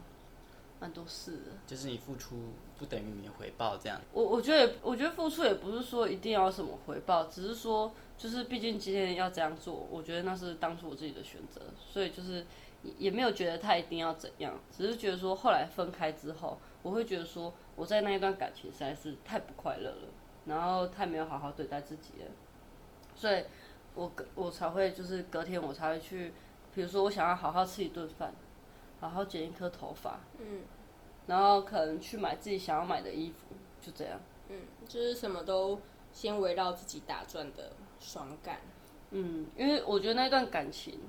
[0.81, 1.53] 蛮多事的。
[1.65, 2.37] 就是你付出
[2.77, 4.01] 不等于你的回报，这样。
[4.13, 12.45] 我我觉得，我觉得付出也不是说一定要什么回报，只是说，就是毕竟今天要这样做，我觉得那是当初我自己的选择，所以就是
[12.83, 20.09] 也也没有觉得他一定要怎样，只是觉得说后来分开之后，我会觉得说我在那一段感情实在是太不快乐了，
[20.47, 22.27] 然后太没有好好对待自己了，
[23.15, 23.45] 所以
[23.97, 26.33] 我隔我才会就是隔天我才会去，
[26.73, 28.33] 比如说我想要好好吃一顿饭，
[29.01, 30.63] 好好剪一颗头发，嗯
[31.27, 33.47] 然后可能去买自己想要买的衣服，
[33.81, 34.21] 就这样。
[34.49, 35.81] 嗯，就是什么都
[36.13, 38.61] 先围绕自己打转的爽感。
[39.11, 41.01] 嗯，因为我觉得那段感情，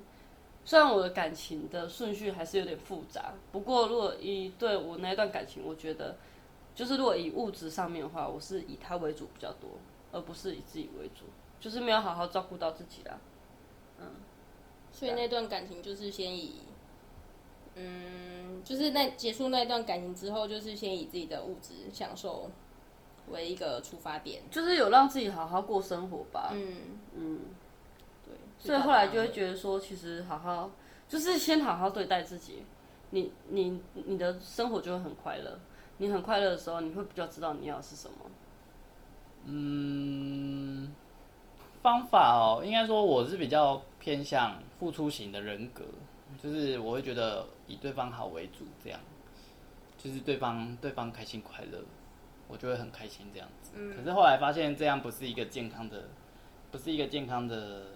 [0.64, 6.16] 虽然我的感情的顺序还是有点复杂，不过如果以对我那一段感情，我觉得
[6.74, 9.70] 就是如果以物质上面的话，我是以他为主比较多，
[10.12, 11.24] 而不是以自己为主，
[11.60, 13.18] 就是没有好好照顾到自己啦。
[14.90, 16.62] 所以那段感情就是先以，
[17.76, 22.50] 嗯，就是那结束那段感情之后，就是先以自己的物质享受
[23.28, 24.42] 为一个出发点。
[24.50, 26.50] 就是有让自己好好过生活吧。
[26.52, 27.40] 嗯嗯，
[28.24, 28.34] 对。
[28.58, 30.70] 所以后来就会觉得说，其实好好
[31.06, 32.64] 就是先好好对待自己，
[33.10, 35.58] 你你你的生活就会很快乐。
[35.98, 38.16] 你很快乐的时候，你会比较知道你要的是什么。
[39.50, 40.92] 嗯，
[41.82, 45.84] 方法哦，应该说我是比较偏向付出型的人格，
[46.42, 49.00] 就是我会觉得以对方好为主，这样，
[49.96, 51.78] 就是对方对方开心快乐，
[52.46, 53.72] 我就会很开心这样子。
[53.74, 56.04] 嗯可是后来发现这样不是一个健康的，
[56.70, 57.86] 不是一个健康的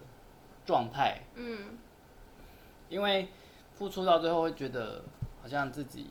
[0.64, 1.76] 状态，嗯
[2.88, 3.28] 因为
[3.74, 5.02] 付出到最后会觉得
[5.42, 6.06] 好像自己，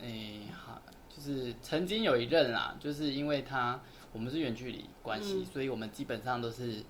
[0.00, 3.80] 诶、好，就是曾经有一任啦，就是因为他
[4.12, 6.82] 我们是远距离关系，嗯所以我们基本上都是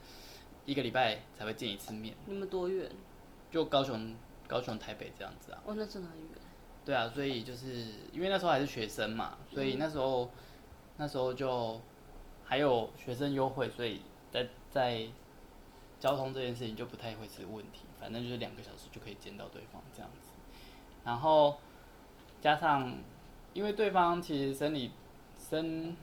[0.66, 2.90] 一个礼拜才会见一次面，你们多远？
[3.50, 4.14] 就高雄、
[4.46, 5.62] 高雄、台北这样子啊。
[5.66, 6.28] 哦，那真的很远。
[6.85, 7.68] 对啊，所以就是
[8.12, 10.30] 因为那时候还是学生嘛，所以那时候、
[10.96, 11.80] 那时候就
[12.44, 15.06] 还有学生优惠，所以在在
[15.98, 20.30] 交通这件事情就不太会是问题，反正就是两个小时就可以见到对方这样子。
[21.04, 21.59] 然后
[22.40, 22.96] 加上
[23.52, 24.92] 因为对方其实生理
[25.37, 25.96] 身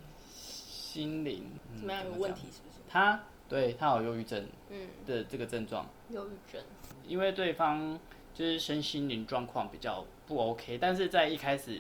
[0.98, 2.04] 心灵、嗯怎么样？
[2.06, 2.20] 有讲？
[2.20, 2.82] 问题是不是？
[2.90, 6.60] 他对他有忧郁症嗯，的这个症状，忧郁症。
[7.06, 8.00] 因为对方
[8.34, 11.80] 就是身心灵状况比较不 OK，但是在一开始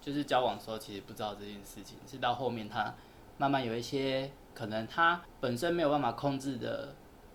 [0.00, 2.94] 就是交往的时候，其实不知道这件事情，是到后面他
[3.36, 6.94] 慢慢有一些可能他本身没有办法控制的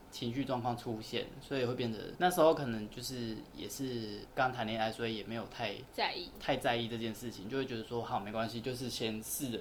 [0.10, 9.60] 情绪状况出现，所以会变得那时候可能就是也是刚谈恋爱，所以也没有太在意，太在意这件事情，就会觉得说好没关系，就是先试着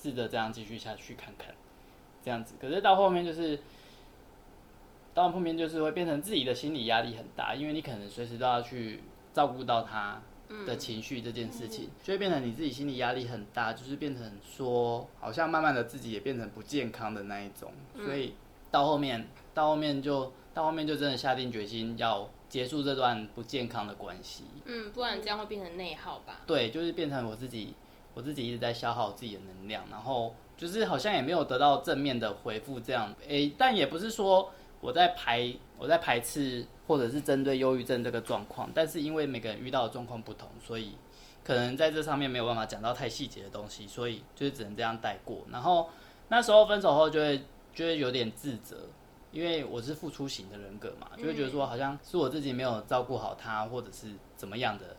[0.00, 1.54] 试着这样继续下去看看，
[2.22, 2.54] 这样子。
[2.60, 3.58] 可是到后面就是，
[5.12, 9.00] 到后面就是会变成自己的心理压力很大，因为你可能随时都要去
[9.32, 10.22] 照顾到他
[10.66, 18.34] 的情绪这件事情，就会变成你自己心理压力很大，就是变成说好像慢慢的自己也变成不健康的那一种，所以
[18.70, 24.44] 到后面到后面就到后面就真的下定决心要结束这段不健康的关系。
[24.64, 26.40] 嗯，不然这样会变成内耗吧？
[26.46, 27.74] 对，就是变成我自己，
[28.18, 34.50] 我自己一直在消耗自己的能量，然后就是好像也没有得到正面的回复，这样，诶，但也不是说
[34.80, 40.96] 我在排我在排斥或者是针对忧郁症这个状况，但是因为每个人遇到的状况不同，所以
[41.44, 45.46] 可能在这上面没有办法讲到太细节的东西，所以就是只能这样带过。
[45.52, 45.88] 然后
[46.28, 47.40] 那时候分手后就会
[47.72, 48.78] 就会有点自责。
[49.30, 54.96] 因为我是付出型的人格嘛，就会觉得说好像是我自己没有照顾好他，或者是怎么样的，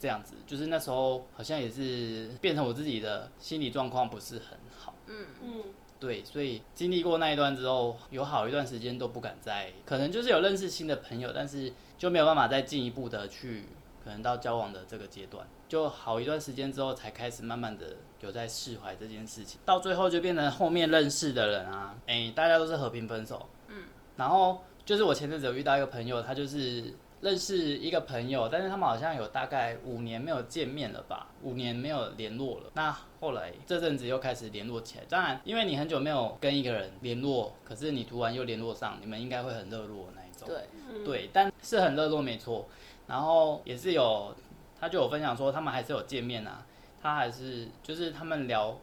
[0.00, 5.26] 这样子，就是那时候好像也是变成我自己的心理状况不是很好，嗯。
[5.42, 5.64] 嗯，
[6.00, 13.66] 对，所以经历过那一段之后，有好一段时间都不敢再，可能就是有认识新的朋友，但是就没有办法再进一步的去，
[14.02, 23.84] 可能到交往的这个阶段，就好一段时间之后才开始慢慢的有在释怀这件事情，到最后就变成后面认识的人啊，哎、大家都是和平分手，嗯，
[24.16, 32.70] 然后就是我前阵子有遇到一个朋友，他就是认识一个朋友，但是他们好像有大概五年没有见面了吧，五年没有联络了。
[32.74, 40.48] 那后来这阵子又开始联络起来，当然因为你很久没有跟一个人联络，可是你突然又联络上，你们应该会很热络的那一种。
[40.48, 42.66] 对，对，但是很热络没错。
[43.06, 44.34] 然后也是有，
[44.80, 46.64] 他就有分享说他们还是有见面啊，
[47.02, 48.78] 他还是就是他们聊，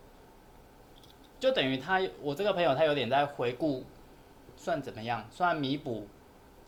[1.40, 3.84] 就等于他我这个朋友他有点在回顾，
[4.56, 5.26] 算怎么样？
[5.32, 6.06] 算弥补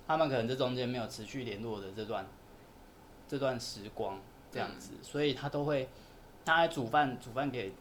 [0.10, 2.26] 他们可能这中间没有持续联络的这段
[3.28, 4.19] 这段时光
[4.52, 5.88] 这样子，所以他都会
[6.43, 7.72] 他还煮饭煮饭给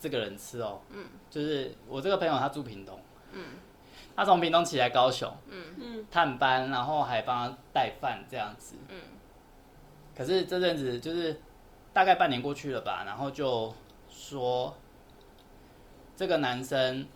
[0.00, 2.98] 这个人吃哦，嗯，就是我这个朋友他住屏东，
[3.32, 3.44] 嗯，
[4.16, 8.76] 他从屏东起来高雄，嗯嗯，探班，然后还帮他带饭这样子。
[8.88, 8.96] 嗯。
[10.16, 11.38] 可是这阵子就是
[11.92, 13.74] 大概半年过去了吧，然后就
[14.08, 14.74] 说
[16.16, 17.06] 这个男生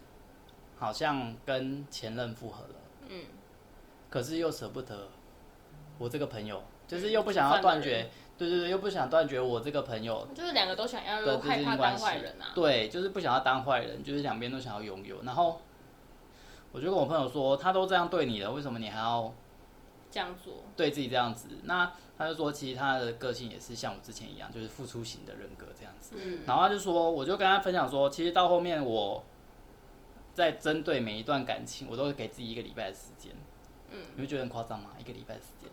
[0.77, 2.67] 好像跟前任复合。
[4.11, 5.09] 可是又舍不得
[5.99, 12.53] 我这个朋友，就是又不想要断绝，对对对，又不想断绝我这个朋友就是两个都想要，的又害怕当坏人啊。
[12.55, 15.23] 对，就是不想要当坏人，就是两边都想要拥有。
[15.23, 15.61] 然后
[16.73, 19.35] 我就跟我朋友说，他都这样对你了，为什么你还要
[20.11, 21.49] 这样做，对自己这样子？
[21.65, 26.17] 那他就说，其实他的个性也是像我之前一样，就是付出型的人格这样子。
[26.17, 29.25] 嗯，然后他就说，我就跟他分享说，其实到后面我
[30.35, 33.33] 在针对每一段感情，我都会给自己一个礼拜的时间。
[33.91, 34.91] 嗯，你会觉得很夸张吗？
[34.99, 35.71] 一个礼拜的时间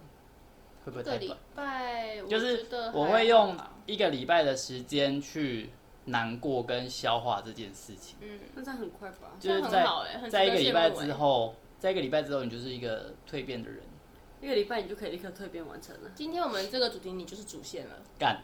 [0.86, 1.38] 会不会太短？
[1.56, 5.70] 拜就是我会用一个礼拜的时间去
[6.06, 8.16] 难过跟消化这件事情。
[8.22, 9.32] 嗯，那这样很快吧？
[9.40, 13.82] 就是在这样很好欸很值在一个礼拜慕欸之后，在一个礼拜之后，你就是一个蜕变的人。
[14.42, 16.12] 一个礼拜你就可以立刻蜕变完成了。
[16.14, 18.44] 今天我们这个主题你就是主线了，干，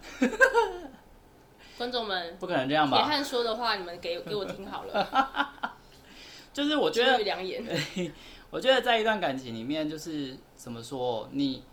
[1.78, 2.98] 观众们，不可能这样吧？
[2.98, 5.76] 铁汉说的话你们给给我听好了，
[6.54, 7.64] 就是我觉得意良言。
[8.52, 11.64] 我觉得在一段感情里面，就是怎么说，你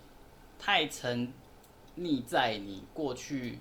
[0.60, 1.32] 太沉
[1.98, 3.58] 溺在你过去，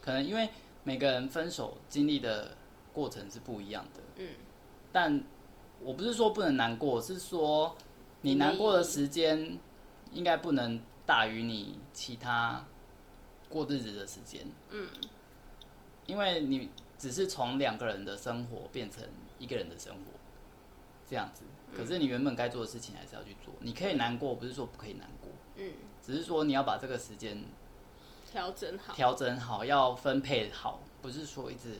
[0.00, 0.48] 可能因为
[0.82, 2.56] 每个人分手经历的
[2.92, 4.30] 过程是不一样的，嗯，
[4.90, 5.22] 但
[5.80, 7.76] 我不是说不能难过，是说
[8.22, 9.56] 你难过的时间
[10.12, 12.64] 应该不能大于你其他
[13.48, 14.88] 过日子的时间，嗯，
[16.06, 19.04] 因为你只是从两个人的生活变成
[19.38, 20.00] 一个人的生活，
[21.08, 21.44] 这样子。
[21.76, 23.54] 可是你原本该做的事情还是要去做。
[23.60, 27.44] 你可以难过，不是说不可以难过，嗯，只是说你要把这个时间
[28.30, 31.78] 调整好，调整好，要分配好，不是说一直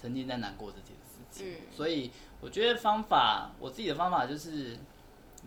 [0.00, 1.52] 沉浸在难过这件事情。
[1.52, 2.10] 嗯所以
[2.40, 4.78] 我觉得方法，我自己的方法就是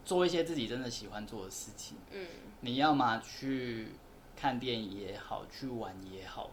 [0.03, 1.97] 做一些自己真的喜欢做的事情。
[2.11, 2.28] 嗯
[2.61, 3.93] 你要么去
[4.36, 6.49] 看电影也好，去玩也好，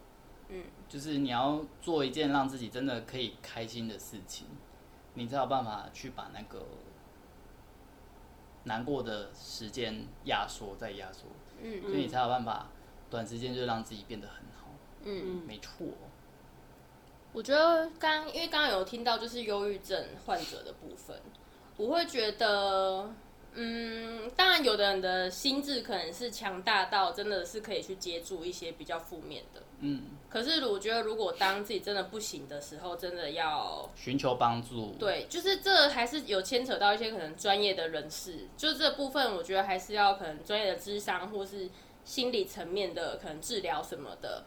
[0.51, 4.47] 嗯，就是你要做一件让自己真的可以开心的事情，
[5.15, 6.65] 你才有办法去把那个
[8.65, 11.27] 难过的时间压缩再压缩，
[11.63, 11.81] 嗯。
[11.83, 12.69] 所以你才有办法
[13.09, 14.69] 短时间就让自己变得很好。
[15.05, 15.87] 嗯，没错，
[17.33, 21.21] 我觉得刚因为刚刚有听到就是忧郁症患者的部分，
[21.77, 23.13] 我会觉得，
[23.55, 41.69] 嗯，当然有的人的心智可能是强大到真的是可以去接住一些比较负面的，嗯，可是我觉得如果当自己真的不行的时候，真的要寻求帮助，对，就是这还是有牵扯到一些可能专业的人士，就这部分我觉得还是要可能专业的智商或是
[42.03, 44.45] 心理层面的可能治疗什么的。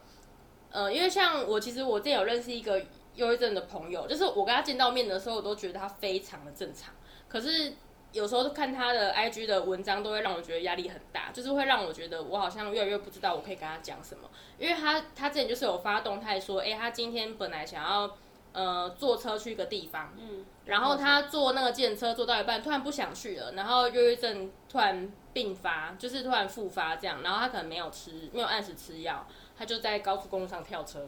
[0.72, 2.82] 呃，因为像我其实我之前有认识一个
[3.14, 6.94] 忧郁症的朋友，就是我跟他见到面的时候，我都觉得他非常的正常，
[7.28, 7.74] 可是。
[8.14, 14.30] 有时候看他的 IG 的文章，都会让我觉得压力很大，就是会让我觉得我好像越来越不知道我可以跟他讲什么。
[14.58, 18.18] 因为他他之前就是有发动态说，哎、他今天本来想要
[18.54, 29.28] 呃坐车去一个地方，嗯，然后他坐那个电车坐到一半，突然不想去了，然后忧郁症突然并发，就是突然复发这样，然后他可能没有吃，没有按时吃药，
[29.58, 31.08] 他就在高速公路上跳车。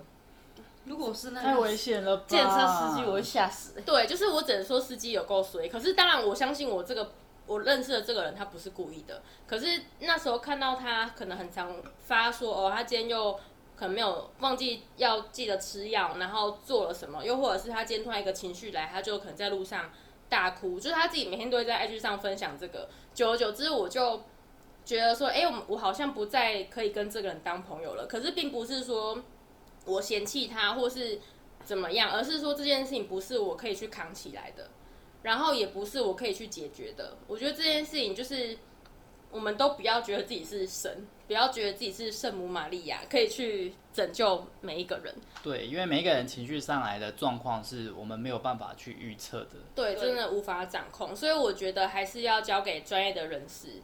[0.85, 2.23] 如果是那太危险了吧？
[2.27, 3.81] 建车司机，我会吓死、欸。
[3.81, 7.11] 对，就是我只能说司机有够衰，可是当然我相信我这个
[7.45, 13.33] 我认识的这个人他不是故意的，可是那时候看到他可能很常发说哦，他今天又
[13.75, 19.91] 可能没有忘记要记得吃药，然后做了什么，又或者是他今天突然一个情绪来，他就可能在路上
[20.27, 24.21] 大哭，就是他自己每天都会在 IG 上分享这个，久而久之我就。
[24.85, 28.07] 觉得说，哎、我我好像不再可以跟这个人当朋友了。
[28.07, 29.15] 可是并不是说
[29.89, 31.19] 我嫌弃他，或是
[31.63, 34.69] 怎么样，而是说这件事情不是我可以去扛起来的，
[35.23, 37.17] 然后也不是我可以去解决的。
[37.27, 38.57] 我觉得这件事情就是，
[39.31, 45.13] 我们都不要觉得自己是神，不要觉得自己是圣母玛利亚，可以去拯救每一个人。
[45.43, 49.57] 对，因为每一个人情绪上来的状况是我们没有办法去预测的。
[49.75, 53.81] 对，真的无法掌控，所以我觉得还是要交给专业的人士，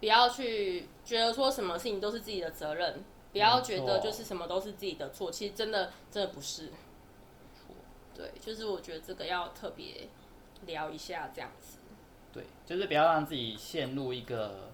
[0.00, 3.04] 不要去觉得说什么事情都是自己的责任，
[3.36, 6.72] 不要觉得就是什么都是自己的错，其实真的真的不是。
[8.14, 10.08] 对，就是我觉得这个要特别
[10.64, 11.76] 聊一下这样子。
[12.32, 14.70] 对，就是不要让自己陷入一个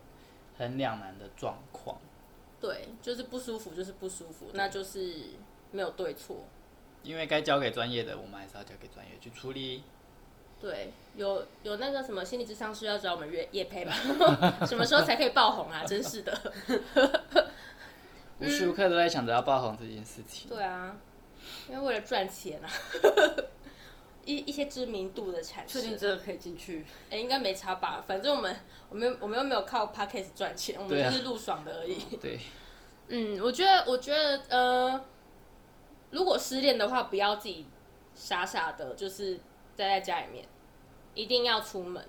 [0.57, 1.99] 很两难的状况。
[2.61, 5.31] 对，就是不舒服就是不舒服，那就是
[5.73, 6.45] 没有对错。
[7.03, 9.83] 因为该交给专业的，我们还是要交给专业去处理。
[10.61, 13.93] 对，有有那个什么心理智商师要找我们约叶配吧？
[14.65, 15.83] 什么时候才可以爆红啊？
[15.85, 16.53] 真是的。
[18.43, 20.49] 无时无刻都在想着要爆红这件事情。
[20.49, 20.97] 对啊，
[21.69, 22.69] 因为为了赚钱啊，
[24.25, 26.85] 一一些知名度的产生确定，真的可以进去？
[27.11, 28.05] 哎、应该没差吧？
[28.07, 28.57] 反正我们
[28.89, 31.99] 我们我们又没有靠 podcast 赚钱，我们啊就是录爽的而已。
[32.21, 32.39] 对，
[33.09, 35.05] 嗯，我觉得，我觉得，呃，
[36.11, 37.67] 如果失恋的话，不要自己
[38.15, 39.37] 傻傻的，就是
[39.77, 40.47] 待在家里面，
[41.15, 42.05] 一定要出门。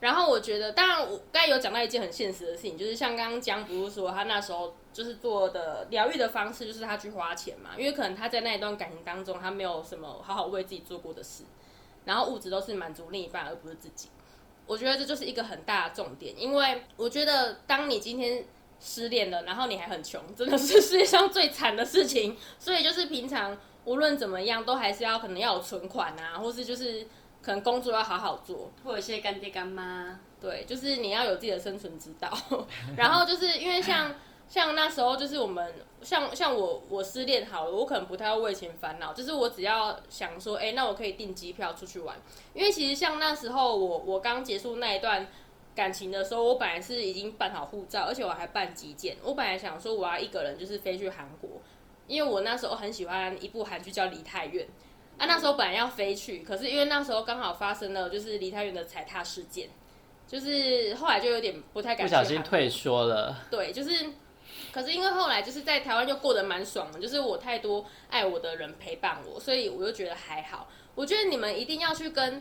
[0.00, 11.44] 然后我觉得，当然我刚才有讲到一件很现实的事情，就是像刚刚江不是说他那时候就是做的疗愈的方式，就是他去花钱嘛，因为可能他在那一段感情当中，他没有什么好好为自己做过的事，
[12.06, 14.08] 然后物质都是满足另一半，而不是自己。
[14.66, 18.44] 我觉得这就是一个很大的重点，因为我觉得当你今天
[18.80, 22.36] 失恋了，然后你还很穷，真的是世界上最惨的事情。
[22.58, 27.06] 所以就是平常无论怎么样，都还是要可能要有存款啊，或是就是
[27.42, 28.70] 可能工作要好好做。
[28.84, 32.30] 或有一些干爹干妈，对，就是你要有自己的生存之道。
[32.96, 34.14] 然后就是因为像
[34.48, 35.72] 像那时候，就是我们
[36.02, 42.16] 像像我我失恋好了，我可能不太会为钱烦恼，就是我只要想说，哎、那我可以订机票出去玩。
[42.52, 45.24] 因为其实像那时候我我刚结束那一段
[45.72, 49.16] 感情的时候，我本来是已经办好护照，而且我还办急件。
[49.22, 51.48] 我本来想说我要一个人就是飞去韩国，
[52.08, 54.66] 因为我那时候很喜欢一部韩剧叫《梨泰院》。
[55.20, 59.68] 啊，那时候本来要飞去，可是因为那时候刚好发生了就是离太远的踩踏事件，
[60.26, 63.36] 就是后来就有点不太敢不小心退缩了。
[63.50, 63.90] 对，就是，
[64.72, 70.66] 可是因为后来就是在台湾就过得蛮爽的，就是我太多爱我的人陪伴我，所以我就觉得还好。
[70.94, 72.40] 我觉得你们一定要去跟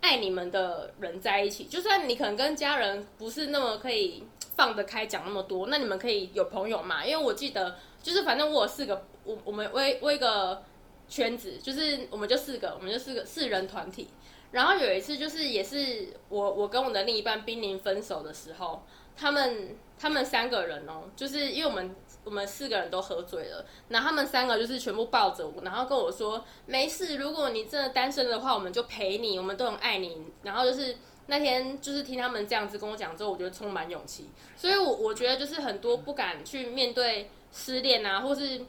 [0.00, 4.24] 爱你们的人在一起，就算你可能跟家人不是那么可以
[4.56, 7.06] 放得开讲那么多，那你们可以有朋友嘛？
[7.06, 10.60] 因为我记得就是反正我有四个，我我们我我一个
[11.08, 14.08] 圈子，就是我们就四个，我们就四个四人团体。
[14.52, 18.82] 然后有一次就是也是我我跟我的另一半濒临分手的时候，
[19.16, 21.94] 他们他们三个人哦，就是因为我们
[22.24, 30.16] 我们四个人都喝醉了，然后他们三个就是全部抱着我，然后跟我说没事，如果你真的单身的话，我们就陪你，我们都很爱你。
[30.42, 30.96] 然后就是
[31.26, 34.30] 那天就是听他们这样子跟我讲之后，我觉得充满勇气。
[34.56, 38.64] 所以我我觉得就是很多不敢去面对失恋啊，或是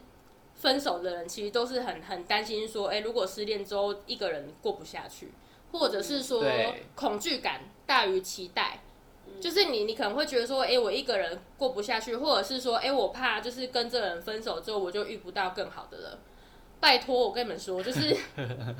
[0.58, 5.32] 分手的人，其实都是很很担心说，哎，如果失恋之后一个人过不下去。
[5.70, 6.42] 或者是说
[6.94, 8.80] 恐惧感大于期待，
[9.38, 16.18] 就是你你可能会觉得说，哎，我一个人过不下去，或者是说，哎，我怕就是跟这个人分手之后，我就遇不到更好的了。
[16.80, 18.16] 拜托，我跟你们说，就是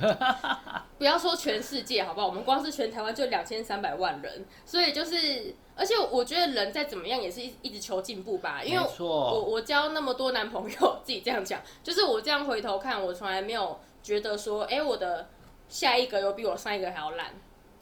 [0.96, 2.26] 不要说全世界，好不好？
[2.26, 8.62] 我们光是全台湾就两千三百万人，所以就是，而且我觉得人再怎么样也是一一直求进步吧。
[8.62, 15.28] 因为我我交那么多男朋友， 自己这样讲，就是我这样回头看，我从来没有觉得说，哎，我的。
[15.70, 17.30] 下一个有比我上一个还要烂，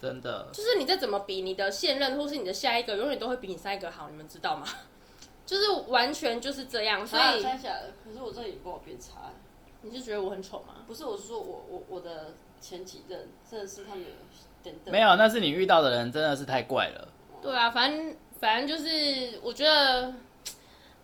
[0.02, 0.48] 真的。
[0.52, 4.66] 就是你再怎么比，你的现任或是你的下一个，永远都会比你上一个好，你们知道吗？
[5.46, 7.06] 就是完全就是这样。
[7.06, 9.30] 所以，可是我这里比我变差。
[9.82, 10.74] 你是觉得我很丑吗？
[10.88, 14.04] 不是，我是说我我我的前几任真的是他们
[14.64, 17.06] 点没有，那是你遇到的人真的是太怪了。
[17.46, 20.12] 对啊，反正反正就是我觉得，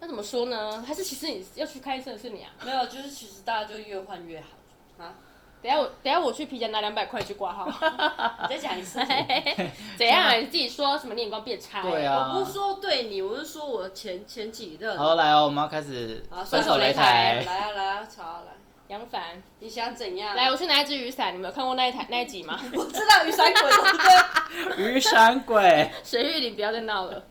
[0.01, 0.83] 那怎么说呢？
[0.87, 2.51] 还是其实你要去看医生的是你啊？
[2.65, 5.15] 没有，就是其实大家就越换越好啊。
[5.63, 7.67] 等下我等下我去皮夹拿两百块去挂号。
[8.51, 8.99] 你再讲一次。
[9.97, 10.25] 怎样？
[10.25, 11.15] 啊你自己说什么？
[11.15, 11.83] 你眼光变差？
[11.83, 12.33] 对啊。
[12.35, 14.99] 我不是说对你，我是说我前前几任。
[14.99, 17.45] 好来哦，我们要开始分手擂台。
[17.47, 18.53] 来啊来啊，吵啊来。
[18.93, 20.37] 杨凡，你想怎样？
[20.37, 21.33] 来，我去拿一只雨伞。
[21.33, 22.61] 你们有看过那一台那一集吗？
[22.77, 24.93] 我知道雨伞鬼，对不对？
[24.93, 25.91] 雨伞鬼。
[26.05, 27.25] 水玉，你不要再闹了。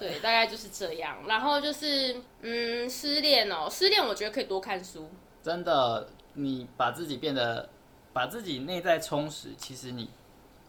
[0.00, 1.16] 对，大概就是这样。
[1.28, 5.08] 然后就是，嗯，失恋哦，失恋，我觉得可以多看书。
[5.42, 6.08] 真的。
[6.32, 7.68] 你把自己变得，
[8.12, 10.08] 把自己内在充实，其实你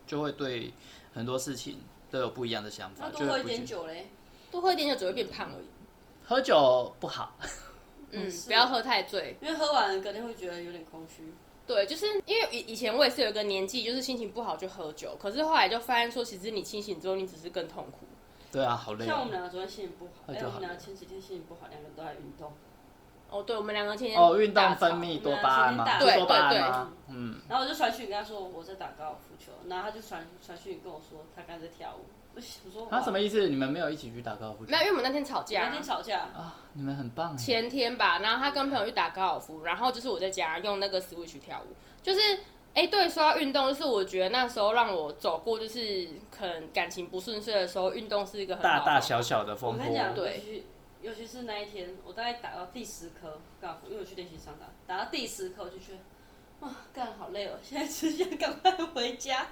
[0.08, 0.74] 就会对
[1.14, 1.80] 很多事情
[2.10, 3.10] 都有不一样的想法。
[3.10, 4.08] 多喝一点酒嘞，
[4.52, 5.66] 多喝一点酒只会变胖而已。
[6.26, 7.36] 喝酒不好，
[8.12, 11.34] 嗯，不要喝太醉，因为喝完了隔天会觉得有点空虚。
[11.66, 18.06] 对，就是因为以以前我也是有一个年纪，就是心情不好就喝酒，可是后来就发现说，其实你清醒之后，你只是更痛苦。
[18.52, 19.06] 对啊，好累。
[19.06, 22.52] 像我们两个昨天心情不好，哎，我们两个前几天心情不好，两个人都在运动。
[23.30, 26.00] 哦，对，我们两个天天哦，运动分泌多巴胺嘛？
[26.00, 26.60] 对对对，
[27.08, 27.40] 嗯。
[27.48, 32.04] 然后我就传讯跟他说我在打高尔夫球，然后他就传传讯跟我说他刚才在跳舞。
[32.34, 33.50] 我说他什么意思？
[33.50, 34.64] 你们没有一起去打高尔夫？
[34.68, 35.66] 没有，因为我们那天吵架。
[35.66, 36.56] 那天吵架啊！
[36.74, 37.38] 你们很棒。
[37.38, 41.74] 前天吧，然后他跟朋友去打高尔夫，然后就是我在家用那个 Switch 跳舞。
[42.02, 42.20] 就是，
[42.74, 49.86] 哎，对，说到运动，就是我觉得那时候让我走过，就是可能感情不顺遂的时候，运动是一个很大大小小的风波。
[50.16, 50.64] 对。
[51.02, 55.98] 尤其是那一天，我大概打到第十颗高尔夫，因为我去练习场打，打到第十颗我就觉得，
[56.60, 59.48] 哇，干好累哦，现在只想赶快回家。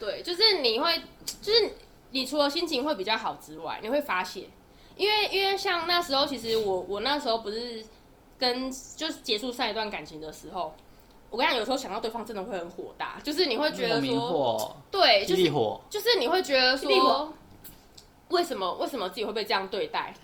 [0.00, 1.00] 对，就是你会，
[1.42, 1.72] 就是
[2.10, 4.48] 你除了心情会比较好之外，你会发泄，
[4.96, 7.84] 因为因为像那时候，其实我我那时候不是
[8.38, 10.74] 跟就是结束上一段感情的时候，
[11.28, 15.44] 我跟你讲，有时候想到对方真的会很火大，就是你会觉得说，对，就是
[15.90, 17.32] 就是你会觉得说，
[18.30, 20.14] 为什么为什么自己会被这样对待？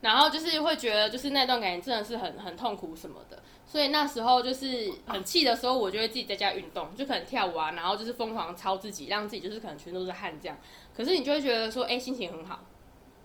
[0.00, 3.40] 然后就是会觉得，就是那段感情真的是很很痛苦什么的，
[3.72, 10.58] 所以那时候就是很气的时候，我就会自己在家运动，就可能跳舞啊，然后就是疯狂操自己，让自己就是可能全都是汗这样。
[10.94, 12.66] 可是你就会觉得说，哎，心情很好，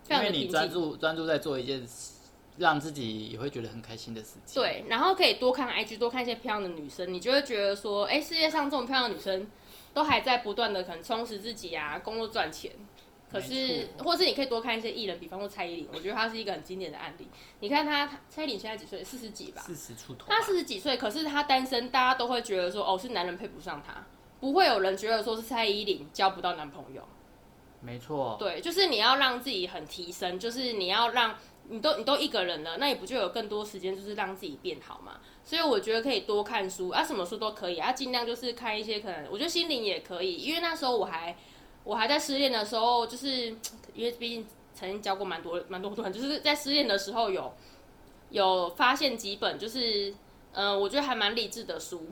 [0.09, 1.85] 因为你专注专注在做一件
[2.57, 4.61] 让自己也会觉得很开心的事情。
[4.61, 9.45] 对，然后可以多看 IG，多看一些漂亮的女生，你就会觉得说，哎，世界上这种漂亮的女生
[9.93, 12.71] 都还在不断的可能充实自己啊，工作赚钱。
[13.29, 17.27] 可是，或是你可以多看一些艺人，比方说蔡依林，我觉得她是一个很经典的案例。
[17.59, 19.03] 你看她，蔡依林现在几岁？
[19.03, 19.61] 四十几吧。
[19.61, 20.27] 四十出头。
[20.29, 24.05] 她四十几岁，可是她单身，大家都会觉得说，哦，是男人配不上她，
[24.39, 27.05] 不会有人觉得说是蔡依林交不到男朋友。
[27.81, 28.37] 没错。
[28.39, 31.35] 对，就是你要让自己很提升，就是你要让
[31.67, 35.19] 你都你都一个人了，那你不就有更多时间，就是让自己变好嘛？
[35.43, 41.35] 所以我觉得可以多看书啊，什么书都可以啊，尽量就是看一些可能，我觉得心灵也可以，因为那时候我还。
[41.87, 43.47] 我还在失恋的时候，就是
[43.95, 47.53] 因为毕竟曾经教过蛮多蛮多段，就是在失恋的时候有
[48.29, 50.13] 有发现几本，就是
[50.51, 52.05] 嗯，我觉得还蛮励志的书。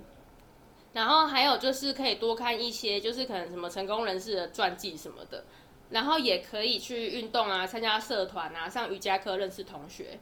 [0.93, 5.43] 然后还有就是可以多看一些，就是可能什么成功人士的传记什么的。
[5.89, 10.17] 然后也可以去运动啊，参加社团啊，上瑜伽课认识同学。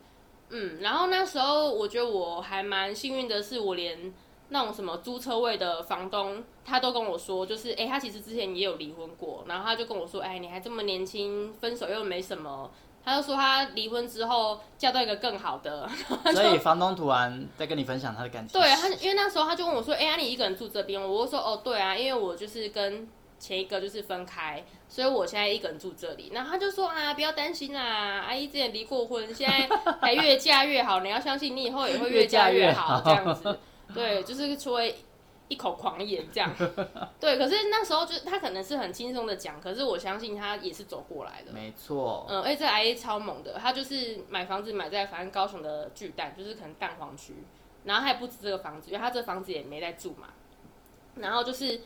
[0.49, 4.12] 嗯，然后那时候我觉得我还蛮幸运的，是我连。
[4.54, 12.70] 那种什么租车位的房东，他都跟我说，就是哎，他其实之前也有离婚过，然后他就跟我说，哎，你还这么年轻，分手又没什么
[13.04, 15.89] 他就说他离婚之后嫁到一个更好的，
[16.32, 18.62] 所以房东突然在跟你分享他的感情。
[18.62, 29.68] 对他，因为那时候他就问我说：“哎、呀，你一个人住这边？”我就说：“哦，对啊，因为我就是跟前一个就是分开，所以我现在一个人住这里。”然后他就说：“啊，不要担心啦，阿姨之前离过婚，现在
[29.99, 33.60] 还越嫁越好，你要相信你以后也会越嫁越好，这样子。
[33.94, 34.84] ”对，就是除了
[35.48, 36.54] 一口狂言这样。
[37.20, 41.52] 对，可是那时候就他可能是很轻松的讲，可是我相信他也是走过来的。
[41.52, 47.36] 没错，嗯，而且这阿姨超猛的，她就是买房子买在反正高雄的巨蛋，就是可能蛋黄区，
[47.84, 50.28] 然后她也不止这个房子，因为他这房子也没在住嘛。
[51.16, 51.82] 然后就是，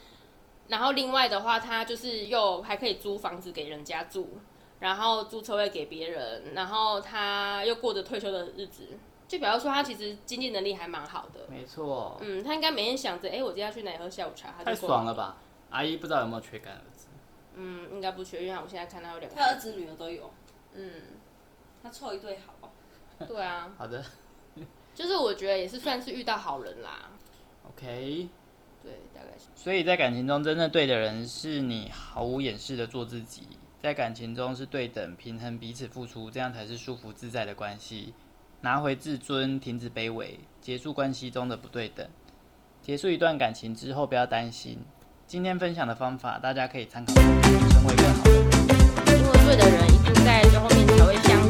[0.69, 4.37] 然后另外的话，他就是又还可以租房子给人家住，
[4.79, 8.87] 然后租车位给别人，然后他又过着退休的日子，
[9.27, 11.41] 就表示说他其实经济能力还蛮好的。
[11.49, 14.87] 没错，嗯，他应该每天想着，哎、我今天要去哪里喝下午茶，他就太过？
[14.87, 15.37] 爽了吧！
[15.69, 17.07] 阿姨不知道有没有缺干儿子，
[17.55, 20.31] 嗯，应该不缺，因为我现在看到有两个他儿子女儿都有，
[20.73, 20.91] 嗯，
[21.83, 22.71] 他凑一对好。
[23.27, 24.03] 对啊，好的
[24.93, 27.09] 就是我觉得也是算是遇到好人啦。
[27.69, 28.29] ，OK。
[28.83, 29.45] 对，大概是。
[29.55, 33.47] 所以在感情中，真正对的人是你毫无掩饰的做自己，
[33.81, 38.13] 在感情中是对等、平衡彼此付出，这样才是舒服自在的关系。
[38.67, 42.05] 拿回自尊，停止卑微，结束关系中的不对等。
[42.81, 44.79] 结束一段感情之后，不要担心。
[45.25, 47.23] 今天分享的方法，大家可以参考，成
[47.85, 48.43] 为更好的人。
[49.07, 51.46] 因为对的人一定在最后面才会相